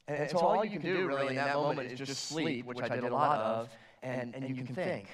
And, 0.07 0.17
and 0.17 0.31
so 0.31 0.39
all 0.39 0.65
you 0.65 0.71
can 0.71 0.81
do 0.81 1.07
really 1.07 1.29
in 1.29 1.35
that 1.35 1.55
moment 1.55 1.91
is 1.91 1.97
just 1.97 2.27
sleep, 2.27 2.65
which 2.65 2.81
I 2.81 2.89
did 2.89 3.03
a 3.03 3.13
lot 3.13 3.39
of, 3.39 3.69
and, 4.01 4.35
and 4.35 4.49
you 4.49 4.55
can 4.63 4.75
think. 4.75 5.07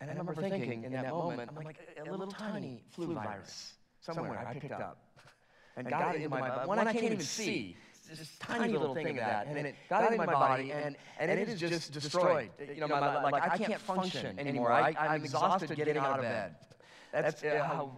And 0.00 0.10
I 0.10 0.14
remember 0.14 0.34
thinking 0.34 0.84
in 0.84 0.92
that 0.92 1.10
moment, 1.10 1.50
I'm 1.56 1.64
like, 1.64 1.78
a 2.04 2.10
little 2.10 2.26
tiny 2.26 2.82
flu 2.90 3.14
virus 3.14 3.74
somewhere 4.00 4.46
I 4.46 4.54
picked 4.54 4.72
up 4.72 4.98
and 5.76 5.88
got 5.88 6.14
it 6.14 6.18
into 6.18 6.30
my 6.30 6.48
body. 6.48 6.68
One 6.68 6.78
I 6.78 6.92
can't 6.92 7.04
even 7.04 7.20
see. 7.20 7.76
This 8.08 8.36
tiny 8.40 8.72
little 8.72 8.92
thing 8.92 9.10
of 9.10 9.16
that, 9.16 9.46
and 9.46 9.68
it 9.68 9.76
got 9.88 10.02
into 10.04 10.16
my 10.16 10.26
body, 10.26 10.72
and, 10.72 10.96
and 11.20 11.30
it 11.30 11.48
is 11.48 11.60
just 11.60 11.92
destroyed. 11.92 12.50
You 12.58 12.80
know, 12.80 12.88
my, 12.88 13.22
like 13.22 13.48
I 13.48 13.56
can't 13.56 13.80
function 13.80 14.36
anymore. 14.36 14.72
I, 14.72 14.96
I'm 14.98 15.22
exhausted 15.22 15.76
getting 15.76 15.96
out 15.96 16.18
of 16.18 16.22
bed. 16.22 16.56
That's 17.12 17.40
how 17.42 17.92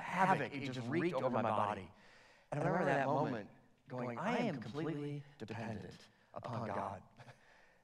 havoc 0.00 0.52
it 0.52 0.72
just 0.72 0.80
wreaked 0.88 1.14
over 1.14 1.30
my 1.30 1.42
body. 1.42 1.88
And 2.50 2.60
I 2.60 2.66
remember 2.66 2.86
that 2.86 3.06
moment 3.06 3.46
going, 3.88 4.18
I 4.18 4.38
am 4.38 4.56
completely 4.56 5.22
dependent 5.38 5.94
upon 6.34 6.66
God. 6.66 7.00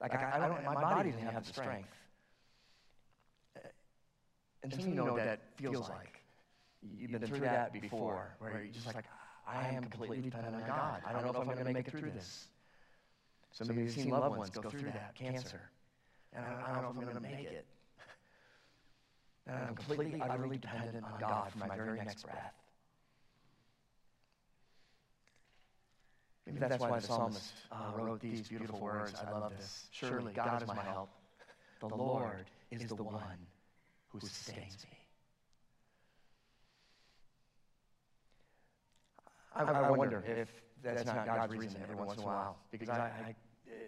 Like 0.01 0.15
I, 0.15 0.33
I 0.35 0.49
don't, 0.49 0.65
my 0.65 0.75
body 0.75 1.11
doesn't 1.13 1.29
have 1.29 1.47
the 1.47 1.53
strength. 1.53 1.89
And 4.63 4.73
some 4.73 4.81
of 4.83 4.89
you 4.89 4.95
know 4.95 5.13
what 5.13 5.25
that 5.25 5.41
feels 5.57 5.89
like. 5.89 6.23
You've 6.83 7.13
been 7.13 7.27
through 7.27 7.41
that 7.41 7.73
before, 7.73 8.37
where 8.39 8.63
you're 8.65 8.73
just 8.73 8.87
like, 8.87 9.05
I 9.47 9.69
am 9.69 9.85
completely 9.85 10.21
dependent 10.21 10.57
on 10.57 10.67
God. 10.67 11.03
I 11.07 11.13
don't 11.13 11.23
know 11.23 11.31
if 11.31 11.37
I'm 11.37 11.45
going 11.47 11.59
to 11.59 11.73
make 11.73 11.89
it 11.89 11.91
through 11.91 12.11
this. 12.11 12.47
Some 13.53 13.71
of 13.71 13.77
you 13.77 13.85
have 13.85 13.93
seen 13.93 14.09
loved 14.09 14.37
ones 14.37 14.51
go 14.51 14.69
through 14.71 14.83
that, 14.83 15.15
cancer. 15.15 15.61
And 16.33 16.45
I 16.45 16.75
don't 16.75 16.83
know 16.83 16.91
if 16.91 16.97
I'm 16.97 17.03
going 17.03 17.15
to 17.15 17.21
make 17.21 17.47
it. 17.47 17.67
And 19.47 19.57
I'm 19.57 19.75
completely, 19.75 20.21
utterly 20.21 20.59
dependent 20.59 21.05
on 21.05 21.21
God 21.21 21.53
for 21.53 21.67
my 21.67 21.77
very 21.77 21.99
next 21.99 22.23
breath. 22.23 22.55
Maybe 26.47 26.59
that's 26.59 26.79
why 26.79 26.99
the 26.99 27.07
psalmist 27.07 27.53
uh, 27.71 27.93
wrote 27.97 28.21
these 28.21 28.49
beautiful 28.49 28.81
words. 28.81 29.15
I 29.25 29.31
love 29.31 29.53
this. 29.57 29.87
Surely 29.91 30.33
God 30.33 30.63
is 30.63 30.69
my 30.69 30.83
help. 30.83 31.11
The 31.81 31.89
Lord 31.89 32.47
is 32.71 32.87
the 32.87 32.95
one 32.97 33.23
who 34.13 34.21
sustains 34.21 34.85
me. 34.85 34.99
I, 39.55 39.65
I 39.65 39.91
wonder 39.91 40.23
if 40.27 40.49
that's 40.83 41.05
not 41.05 41.27
God's 41.27 41.55
reason 41.55 41.81
every 41.83 41.97
once 41.97 42.15
in 42.15 42.21
a 42.21 42.27
while, 42.27 42.59
because 42.71 42.89
I, 42.89 42.95
I 42.95 43.35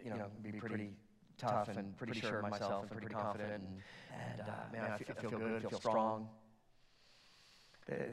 you 0.05 0.11
know, 0.11 0.27
be 0.43 0.53
pretty 0.53 0.91
tough 1.39 1.69
and 1.69 1.97
pretty 1.97 2.21
sure 2.21 2.39
of 2.39 2.43
myself 2.43 2.83
and 2.83 2.91
pretty 2.91 3.09
confident, 3.15 3.53
and, 3.53 3.83
and 4.13 4.41
uh, 4.41 4.45
man, 4.73 4.93
I 4.93 4.99
feel, 4.99 5.15
I 5.17 5.21
feel 5.21 5.39
good, 5.39 5.69
feel 5.69 5.79
strong. 5.79 6.29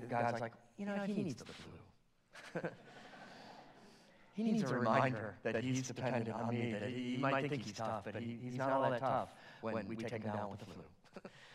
God's 0.10 0.42
like, 0.42 0.54
you 0.78 0.86
know, 0.86 0.96
he 1.06 1.14
needs 1.14 1.36
the 1.36 1.46
flu. 1.46 2.62
he 4.34 4.44
needs 4.44 4.64
a 4.64 4.78
reminder 4.78 5.36
that 5.44 5.64
he's 5.64 5.88
dependent 5.88 6.30
on 6.30 6.50
me, 6.50 6.74
that 6.74 6.90
he, 6.90 7.16
he 7.16 7.18
might 7.18 7.50
think 7.50 7.64
he's 7.64 7.74
tough, 7.74 8.04
but 8.06 8.16
he, 8.16 8.38
he's 8.42 8.58
not 8.58 8.72
all 8.72 8.90
that 8.90 9.00
tough 9.00 9.30
when 9.62 9.88
we 9.88 9.96
take 9.96 10.12
him 10.12 10.22
down 10.22 10.50
with 10.50 10.60
the 10.60 10.66
flu. 10.66 10.84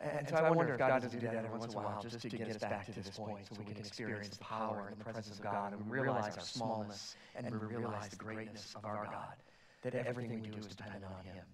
And 0.00 0.28
so 0.28 0.36
I 0.36 0.50
wonder 0.50 0.74
if 0.74 0.78
God 0.78 1.02
doesn't 1.02 1.18
do 1.18 1.26
that 1.26 1.34
every 1.34 1.50
once 1.50 1.72
in 1.72 1.80
a 1.80 1.82
while 1.82 2.00
just 2.00 2.20
to 2.20 2.28
get 2.28 2.48
us 2.48 2.58
back 2.58 2.86
to 2.86 2.92
this 2.92 3.10
point 3.10 3.46
so 3.48 3.56
we 3.58 3.64
can 3.64 3.76
experience 3.76 4.28
the 4.28 4.38
power 4.38 4.88
and 4.90 5.00
the 5.00 5.04
presence 5.04 5.38
of 5.38 5.42
God 5.42 5.72
and 5.72 5.90
realize 5.90 6.36
our 6.36 6.44
smallness 6.44 7.16
and 7.34 7.52
realize 7.62 8.08
the 8.08 8.16
greatness 8.16 8.74
of 8.76 8.84
our 8.84 9.06
God, 9.06 9.34
that 9.82 9.94
everything 9.94 10.40
we 10.40 10.48
do 10.50 10.58
is 10.58 10.66
dependent 10.66 11.04
on 11.04 11.24
Him. 11.24 11.44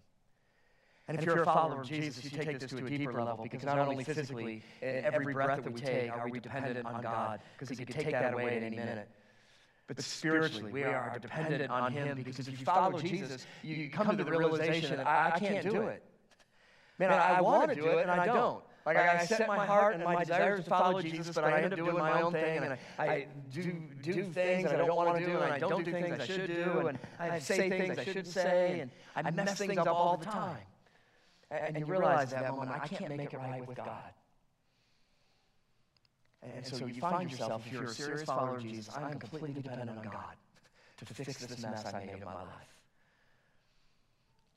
And 1.08 1.18
if 1.18 1.24
you're 1.24 1.42
a 1.42 1.44
follower 1.44 1.82
of 1.82 1.88
Jesus, 1.88 2.24
you 2.24 2.30
take 2.30 2.58
this 2.58 2.70
to 2.70 2.84
a 2.84 2.90
deeper 2.90 3.22
level 3.22 3.44
because 3.44 3.64
not 3.64 3.78
only 3.78 4.04
physically, 4.04 4.62
in 4.82 5.04
every 5.04 5.32
breath 5.32 5.62
that 5.62 5.72
we 5.72 5.80
take, 5.80 6.10
are 6.10 6.28
we 6.28 6.40
dependent 6.40 6.86
on 6.86 7.02
God 7.02 7.40
because 7.58 7.70
He 7.70 7.76
could 7.76 7.94
take 7.94 8.10
that 8.10 8.34
away 8.34 8.56
at 8.56 8.62
any 8.62 8.76
minute. 8.76 9.08
But 9.86 10.00
spiritually, 10.00 10.72
we 10.72 10.82
are 10.82 11.18
dependent 11.20 11.70
on 11.70 11.92
Him 11.92 12.22
because 12.22 12.48
if 12.48 12.58
you 12.58 12.64
follow 12.66 12.98
Jesus, 12.98 13.46
you 13.62 13.88
come 13.90 14.16
to 14.16 14.22
the 14.22 14.30
realization 14.30 14.96
that 14.96 15.06
I, 15.06 15.32
I 15.34 15.38
can't 15.38 15.62
do 15.62 15.82
it. 15.88 16.02
Man, 16.98 17.10
I, 17.10 17.36
I 17.36 17.40
want 17.40 17.70
to 17.70 17.74
do 17.74 17.86
it 17.86 18.02
and 18.02 18.10
I 18.10 18.26
don't. 18.26 18.62
Like 18.86 18.98
I, 18.98 19.20
I 19.20 19.24
set 19.24 19.48
my 19.48 19.64
heart 19.64 19.94
and 19.94 20.04
my 20.04 20.24
desires 20.24 20.64
to 20.64 20.70
follow 20.70 21.00
Jesus, 21.00 21.34
but 21.34 21.44
I 21.44 21.62
end 21.62 21.72
up 21.72 21.78
doing 21.78 21.96
my 21.96 22.20
own 22.20 22.32
thing, 22.32 22.64
and 22.64 22.76
I, 22.98 23.04
I 23.06 23.26
do 23.50 23.72
do 24.02 24.24
things 24.24 24.64
that 24.70 24.74
I 24.78 24.86
don't 24.86 24.96
want 24.96 25.18
to 25.18 25.24
do, 25.24 25.38
and 25.38 25.52
I 25.52 25.58
don't 25.58 25.84
do 25.84 25.90
things 25.90 26.20
I 26.20 26.26
should 26.26 26.46
do, 26.48 26.88
and 26.88 26.98
I 27.18 27.38
say 27.38 27.70
things 27.70 27.98
I 27.98 28.04
shouldn't 28.04 28.26
say, 28.26 28.80
and 28.80 28.90
I 29.26 29.30
mess 29.30 29.56
things 29.56 29.78
up 29.78 29.86
all 29.86 30.18
the 30.18 30.26
time. 30.26 30.58
And, 31.50 31.68
and 31.68 31.78
you 31.78 31.86
realize 31.86 32.30
that 32.32 32.50
moment, 32.50 32.72
I 32.72 32.86
can't 32.86 33.16
make 33.16 33.32
it 33.32 33.38
right 33.38 33.66
with 33.66 33.78
God. 33.78 34.12
And 36.42 36.66
so 36.66 36.84
you 36.84 37.00
find 37.00 37.30
yourself, 37.30 37.66
if 37.66 37.72
you're 37.72 37.84
a 37.84 37.88
serious 37.88 38.24
follower 38.24 38.56
of 38.56 38.62
Jesus, 38.62 38.94
I'm 38.94 39.18
completely 39.18 39.54
dependent 39.54 39.90
on 39.90 40.04
God 40.04 40.36
to 40.98 41.06
fix 41.06 41.38
this 41.38 41.62
mess 41.62 41.86
I 41.86 42.04
made 42.04 42.18
in 42.18 42.24
my 42.24 42.34
life. 42.34 42.74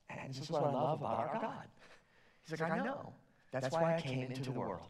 And 0.09 0.33
this 0.33 0.43
is 0.43 0.49
what 0.49 0.63
I 0.65 0.71
love 0.71 0.99
about 0.99 1.19
our 1.19 1.39
God. 1.41 1.67
He's 2.49 2.59
like, 2.59 2.71
I 2.71 2.77
know. 2.77 3.13
That's 3.51 3.71
why 3.71 3.95
I 3.95 4.01
came 4.01 4.23
into 4.23 4.43
the 4.43 4.51
world. 4.51 4.89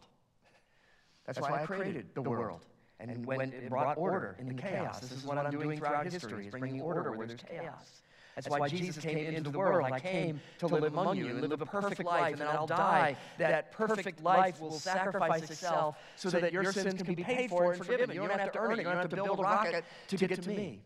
That's 1.26 1.40
why 1.40 1.62
I 1.62 1.66
created 1.66 2.06
the 2.14 2.22
world. 2.22 2.64
And 3.00 3.24
when 3.24 3.52
it 3.52 3.68
brought 3.70 3.96
order 3.96 4.36
in 4.40 4.48
the 4.48 4.54
chaos, 4.54 5.00
this 5.00 5.12
is 5.12 5.24
what 5.24 5.38
I'm 5.38 5.50
doing 5.50 5.78
throughout 5.78 6.04
history, 6.04 6.46
is 6.46 6.50
bringing 6.50 6.80
order 6.80 7.12
where 7.12 7.26
there's 7.26 7.42
chaos. 7.42 8.02
That's 8.34 8.48
why 8.48 8.68
Jesus 8.68 8.98
came 8.98 9.18
into 9.18 9.50
the 9.50 9.58
world. 9.58 9.90
I 9.92 9.98
came 9.98 10.40
to 10.58 10.66
live 10.68 10.84
among 10.84 11.16
you 11.16 11.28
and 11.28 11.40
live 11.40 11.60
a 11.60 11.66
perfect 11.66 12.04
life, 12.04 12.32
and 12.32 12.40
then 12.40 12.48
I'll 12.48 12.66
die. 12.66 13.16
That 13.38 13.72
perfect 13.72 14.22
life 14.22 14.60
will 14.60 14.72
sacrifice 14.72 15.42
itself 15.50 15.96
so 16.16 16.30
that 16.30 16.52
your 16.52 16.72
sins 16.72 17.02
can 17.02 17.14
be 17.14 17.24
paid 17.24 17.50
for 17.50 17.72
and 17.72 17.84
forgiven. 17.84 18.14
You 18.14 18.26
don't 18.26 18.38
have 18.38 18.52
to 18.52 18.58
earn 18.58 18.72
it. 18.72 18.78
You 18.78 18.84
don't 18.84 18.96
have 18.96 19.08
to 19.08 19.16
build 19.16 19.38
a 19.38 19.42
rocket 19.42 19.84
to 20.08 20.16
get 20.16 20.42
to 20.42 20.48
me. 20.48 20.80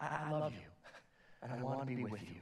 I 0.00 0.30
love 0.30 0.52
you, 0.52 0.68
and 1.42 1.52
I 1.52 1.62
want 1.62 1.80
to 1.80 1.86
be 1.86 2.04
with 2.04 2.22
you. 2.22 2.40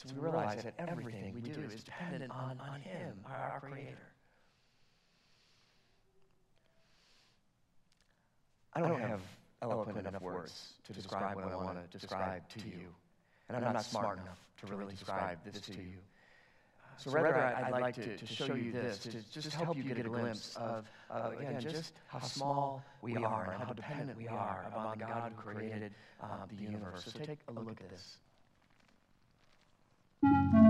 So 0.00 0.14
we 0.14 0.22
realize 0.22 0.62
that 0.62 0.72
everything 0.78 1.34
we 1.34 1.50
do 1.50 1.60
is 1.60 1.84
dependent 1.84 2.30
on, 2.30 2.58
on 2.58 2.80
Him, 2.80 3.12
our, 3.26 3.52
our 3.52 3.60
Creator. 3.60 3.98
I 8.72 8.80
don't 8.80 8.98
have 8.98 9.20
eloquent 9.60 9.98
enough 9.98 10.22
words 10.22 10.72
to 10.86 10.94
describe 10.94 11.36
what 11.36 11.52
I 11.52 11.56
want 11.56 11.78
to 11.90 11.98
describe 11.98 12.48
to 12.48 12.60
you. 12.60 12.88
And 13.48 13.58
I'm 13.58 13.74
not 13.74 13.84
smart 13.84 14.20
enough 14.20 14.38
to 14.64 14.74
really 14.74 14.94
describe 14.94 15.38
this 15.44 15.60
to 15.60 15.72
you. 15.74 15.98
So 16.96 17.10
rather, 17.10 17.34
I'd 17.34 17.70
like 17.70 17.94
to, 17.96 18.16
to 18.16 18.26
show 18.26 18.54
you 18.54 18.72
this, 18.72 18.98
to 19.00 19.10
just 19.32 19.54
help 19.54 19.76
you 19.76 19.82
get 19.82 19.98
a 19.98 20.02
glimpse 20.02 20.56
of, 20.56 20.86
uh, 21.10 21.30
again, 21.38 21.60
just 21.60 21.92
how 22.06 22.20
small 22.20 22.82
we 23.02 23.16
are 23.16 23.52
and 23.52 23.62
how 23.64 23.72
dependent 23.74 24.16
we 24.16 24.28
are 24.28 24.64
upon 24.68 24.98
the 24.98 25.04
God 25.04 25.32
who 25.36 25.42
created 25.42 25.92
uh, 26.22 26.26
the 26.48 26.62
universe. 26.62 27.04
So 27.04 27.18
take 27.18 27.40
a 27.48 27.52
look 27.52 27.80
at 27.82 27.90
this. 27.90 28.16
Thank 30.22 30.54
you. 30.54 30.69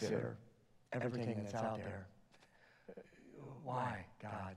Consider 0.00 0.36
everything 0.92 1.36
that's 1.42 1.54
out 1.54 1.76
there. 1.76 2.06
Why, 3.64 4.04
God? 4.22 4.56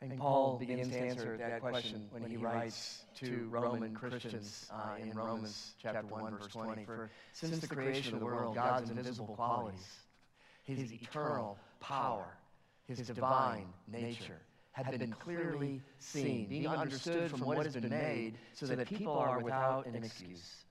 I 0.00 0.06
think 0.06 0.20
Paul 0.20 0.58
begins 0.58 0.88
to 0.88 0.98
answer 0.98 1.36
that 1.38 1.60
question 1.60 2.06
when 2.10 2.30
he 2.30 2.36
writes 2.36 3.02
to 3.16 3.48
Roman 3.50 3.94
Christians 3.94 4.66
uh, 4.72 5.02
in 5.02 5.12
Romans 5.12 5.74
chapter 5.82 6.06
1, 6.06 6.38
verse 6.38 6.46
20. 6.52 6.84
For 6.84 7.10
since 7.32 7.58
the 7.58 7.66
creation 7.66 8.14
of 8.14 8.20
the 8.20 8.26
world, 8.26 8.54
God's 8.54 8.90
invisible 8.90 9.34
qualities, 9.34 9.86
his 10.62 10.92
eternal 10.92 11.58
power, 11.80 12.26
his 12.86 12.98
divine 13.08 13.66
nature, 13.88 14.40
had 14.72 14.98
been 14.98 15.12
clearly 15.12 15.80
seen, 15.98 16.46
being 16.48 16.68
understood 16.68 17.30
from 17.30 17.40
what 17.40 17.64
has 17.64 17.74
been 17.74 17.90
made, 17.90 18.34
so 18.52 18.66
that 18.66 18.86
people 18.86 19.12
are 19.12 19.40
without 19.40 19.86
an 19.86 19.96
excuse. 19.96 20.64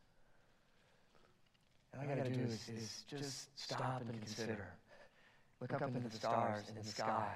And 2.00 2.10
all 2.10 2.14
I 2.14 2.16
got 2.16 2.26
to 2.26 2.32
do 2.32 2.44
is, 2.44 2.70
is 2.70 3.04
just 3.10 3.60
stop 3.60 4.02
and 4.02 4.22
consider. 4.22 4.68
Look 5.62 5.74
up 5.74 5.82
into 5.82 6.00
the 6.00 6.16
stars 6.16 6.64
in 6.70 6.76
the 6.76 6.84
sky. 6.84 7.34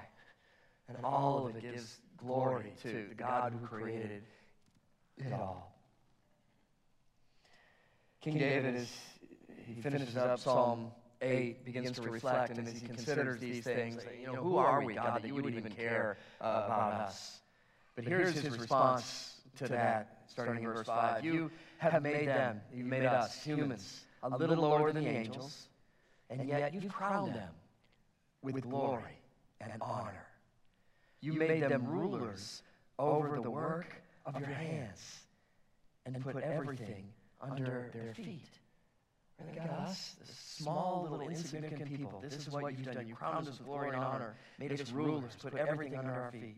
And 0.87 0.97
all 1.03 1.47
of 1.47 1.55
it 1.55 1.61
gives 1.61 1.97
glory 2.17 2.73
to 2.83 3.05
the 3.09 3.15
God 3.15 3.53
who 3.59 3.65
created 3.65 4.23
it 5.17 5.33
all. 5.33 5.73
King 8.21 8.37
David 8.37 8.75
is, 8.75 8.91
he 9.65 9.81
finishes 9.81 10.15
up 10.15 10.39
Psalm 10.39 10.91
8, 11.21 11.65
begins 11.65 11.91
to 11.91 12.01
reflect, 12.03 12.55
and 12.57 12.67
as 12.67 12.79
he 12.79 12.85
considers 12.85 13.39
these 13.39 13.63
things, 13.63 13.97
you 14.19 14.27
know, 14.27 14.35
who 14.35 14.57
are 14.57 14.83
we, 14.83 14.93
God, 14.93 15.23
that 15.23 15.27
you 15.27 15.35
would 15.35 15.55
even 15.55 15.71
care 15.71 16.17
uh, 16.39 16.63
about 16.65 16.93
us? 16.93 17.39
But 17.95 18.05
here's 18.05 18.33
his 18.33 18.57
response 18.57 19.37
to 19.57 19.67
that, 19.69 20.23
starting 20.27 20.63
in 20.63 20.69
verse 20.69 20.85
5. 20.85 21.25
You 21.25 21.49
have 21.79 22.03
made 22.03 22.27
them, 22.27 22.61
you've 22.71 22.85
made 22.85 23.05
us, 23.05 23.43
humans, 23.43 24.01
a 24.23 24.29
little 24.29 24.57
lower 24.57 24.91
than 24.91 25.03
the 25.03 25.09
angels, 25.09 25.67
and 26.29 26.47
yet 26.47 26.73
you've 26.73 26.91
crowned 26.91 27.35
them 27.35 27.49
with 28.41 28.61
glory 28.61 29.19
and 29.59 29.71
honor. 29.81 30.25
You 31.21 31.33
made 31.33 31.63
them 31.63 31.85
rulers 31.87 32.63
over 32.97 33.39
the 33.39 33.51
work 33.51 34.01
of 34.25 34.39
your 34.39 34.49
hands 34.49 35.19
and 36.05 36.19
put 36.21 36.37
everything 36.43 37.05
under 37.41 37.89
their 37.93 38.13
feet. 38.13 38.47
Look 39.39 39.57
at 39.63 39.71
us, 39.71 40.15
this 40.19 40.35
small 40.35 41.07
little 41.09 41.27
insignificant 41.27 41.89
people. 41.89 42.19
This 42.21 42.35
is 42.35 42.49
what 42.49 42.77
you've 42.77 42.91
done. 42.91 43.07
You 43.07 43.15
crowned 43.15 43.47
us 43.47 43.57
with 43.57 43.67
glory 43.67 43.89
and 43.89 43.97
honor, 43.97 44.35
made 44.59 44.71
us 44.71 44.91
rulers, 44.91 45.35
put 45.41 45.55
everything 45.55 45.97
under 45.97 46.11
our 46.11 46.31
feet. 46.31 46.57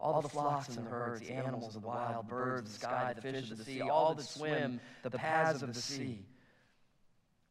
All 0.00 0.20
the 0.20 0.28
flocks 0.28 0.76
and 0.76 0.86
the 0.86 0.90
herds, 0.90 1.20
the 1.20 1.32
animals 1.32 1.74
the 1.74 1.80
wild, 1.80 2.28
birds, 2.28 2.72
the 2.72 2.78
sky, 2.78 3.12
the 3.14 3.22
fish 3.22 3.50
of 3.50 3.58
the 3.58 3.64
sea, 3.64 3.80
all 3.80 4.14
that 4.14 4.24
swim, 4.24 4.80
the 5.02 5.10
paths 5.10 5.62
of 5.62 5.74
the 5.74 5.80
sea. 5.80 6.24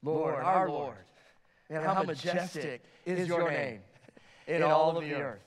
Lord, 0.08 0.36
our 0.36 0.70
Lord, 0.70 1.06
and 1.70 1.84
how 1.84 2.04
majestic 2.04 2.84
is 3.06 3.28
your 3.28 3.50
name 3.52 3.82
in 4.48 4.64
all 4.64 4.98
of 4.98 5.04
the 5.04 5.14
earth. 5.14 5.42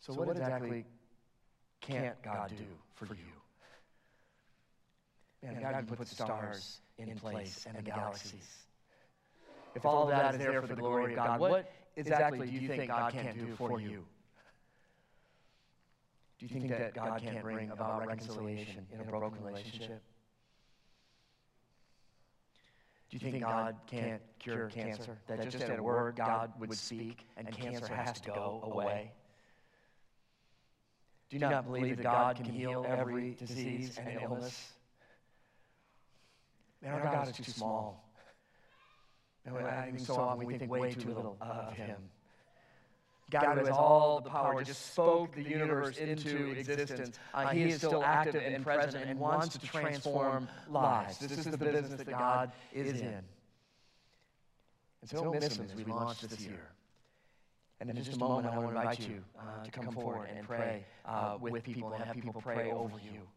So, 0.00 0.14
what 0.14 0.28
exactly 0.28 0.84
can't 1.80 2.20
God 2.22 2.50
do 2.50 2.64
for 2.94 3.06
you? 3.14 3.20
Man, 5.42 5.62
God 5.62 5.72
can 5.72 5.86
put 5.86 5.98
the 5.98 6.06
stars 6.06 6.80
in 6.98 7.16
place 7.16 7.64
and 7.66 7.78
the 7.78 7.82
galaxies. 7.82 8.66
If 9.74 9.86
all 9.86 10.04
of 10.04 10.08
that 10.10 10.34
is 10.34 10.40
there 10.40 10.60
for 10.60 10.66
the 10.66 10.74
glory 10.74 11.12
of 11.12 11.16
God, 11.16 11.40
what 11.40 11.72
exactly 11.96 12.46
do 12.46 12.52
you 12.56 12.68
think 12.68 12.88
God 12.88 13.12
can't 13.12 13.38
do 13.38 13.54
for 13.56 13.80
you? 13.80 14.04
Do 16.40 16.46
you 16.46 16.48
think 16.48 16.70
that 16.70 16.94
God 16.94 17.20
can't 17.22 17.42
bring 17.42 17.70
about 17.70 18.06
reconciliation 18.06 18.86
in 18.94 19.00
a 19.00 19.04
broken 19.04 19.44
relationship? 19.44 20.02
Do 23.10 23.16
you 23.16 23.18
think 23.18 23.44
God 23.44 23.76
can't 23.86 24.22
cure 24.38 24.70
cancer? 24.70 25.18
That 25.26 25.50
just 25.50 25.62
at 25.62 25.78
a 25.78 25.82
word 25.82 26.16
God 26.16 26.52
would 26.58 26.72
speak 26.72 27.26
and 27.36 27.50
cancer 27.52 27.94
has 27.94 28.18
to 28.22 28.30
go 28.30 28.60
away? 28.64 29.12
Do 31.28 31.36
you 31.36 31.40
not 31.40 31.66
believe 31.66 31.98
that 31.98 32.04
God 32.04 32.36
can 32.36 32.46
heal 32.46 32.86
every 32.88 33.34
disease 33.34 33.98
and 33.98 34.18
illness? 34.22 34.72
Man, 36.80 36.94
our 36.94 37.02
God 37.02 37.28
is 37.28 37.36
too 37.36 37.44
small. 37.44 38.08
And 39.44 39.58
I 39.58 39.90
think 39.90 40.00
so 40.00 40.16
often 40.16 40.46
we 40.46 40.56
think 40.56 40.70
way 40.70 40.94
too 40.94 41.08
little 41.08 41.36
of 41.42 41.74
Him. 41.74 41.96
God, 43.30 43.58
who 43.58 43.64
has 43.64 43.68
all 43.70 44.20
the 44.20 44.30
power, 44.30 44.62
just 44.62 44.92
spoke 44.92 45.34
the 45.34 45.42
universe 45.42 45.98
into 45.98 46.50
existence. 46.52 47.18
Uh, 47.32 47.48
he 47.48 47.62
is 47.62 47.76
still 47.76 48.02
active 48.02 48.42
and 48.42 48.64
present 48.64 49.04
and 49.08 49.18
wants 49.18 49.56
to 49.56 49.58
transform 49.66 50.48
lives. 50.68 51.18
This 51.18 51.38
is 51.38 51.44
the 51.44 51.58
business 51.58 51.98
that 51.98 52.08
God 52.10 52.52
is 52.72 53.00
in. 53.00 53.22
And 55.00 55.10
so 55.10 55.24
don't 55.24 55.40
miss 55.40 55.56
Him 55.56 55.64
as 55.64 55.74
we 55.74 55.84
launch 55.84 56.20
this 56.20 56.40
year. 56.40 56.68
And 57.80 57.88
in 57.88 57.96
just 57.96 58.14
a 58.14 58.18
moment, 58.18 58.46
I 58.46 58.58
want 58.58 58.74
to 58.74 58.78
invite 58.78 59.08
you 59.08 59.22
uh, 59.38 59.64
to 59.64 59.70
come 59.70 59.90
forward 59.90 60.28
and 60.34 60.46
pray 60.46 60.84
uh, 61.06 61.38
with 61.40 61.64
people 61.64 61.92
and 61.92 62.04
have 62.04 62.14
people 62.14 62.40
pray 62.40 62.70
over 62.70 62.96
you. 62.98 63.20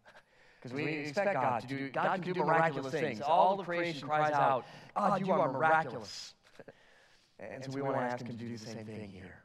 Because 0.62 0.78
we 0.78 0.86
expect 0.86 1.34
God 1.34 1.62
to 1.64 1.68
do, 1.68 1.90
God 1.90 2.24
can 2.24 2.34
do 2.34 2.40
miraculous 2.40 2.94
things. 2.94 3.20
All 3.20 3.60
of 3.60 3.66
creation 3.66 4.08
cries 4.08 4.32
out, 4.32 4.66
God, 4.96 5.20
you 5.20 5.34
are 5.34 5.52
miraculous. 5.52 6.34
And 7.38 7.66
so 7.66 7.72
we 7.72 7.82
want 7.82 7.98
to 7.98 8.02
ask 8.02 8.22
Him 8.22 8.28
to 8.28 8.34
do 8.34 8.48
the 8.48 8.58
same 8.58 8.86
thing 8.86 9.10
here. 9.10 9.43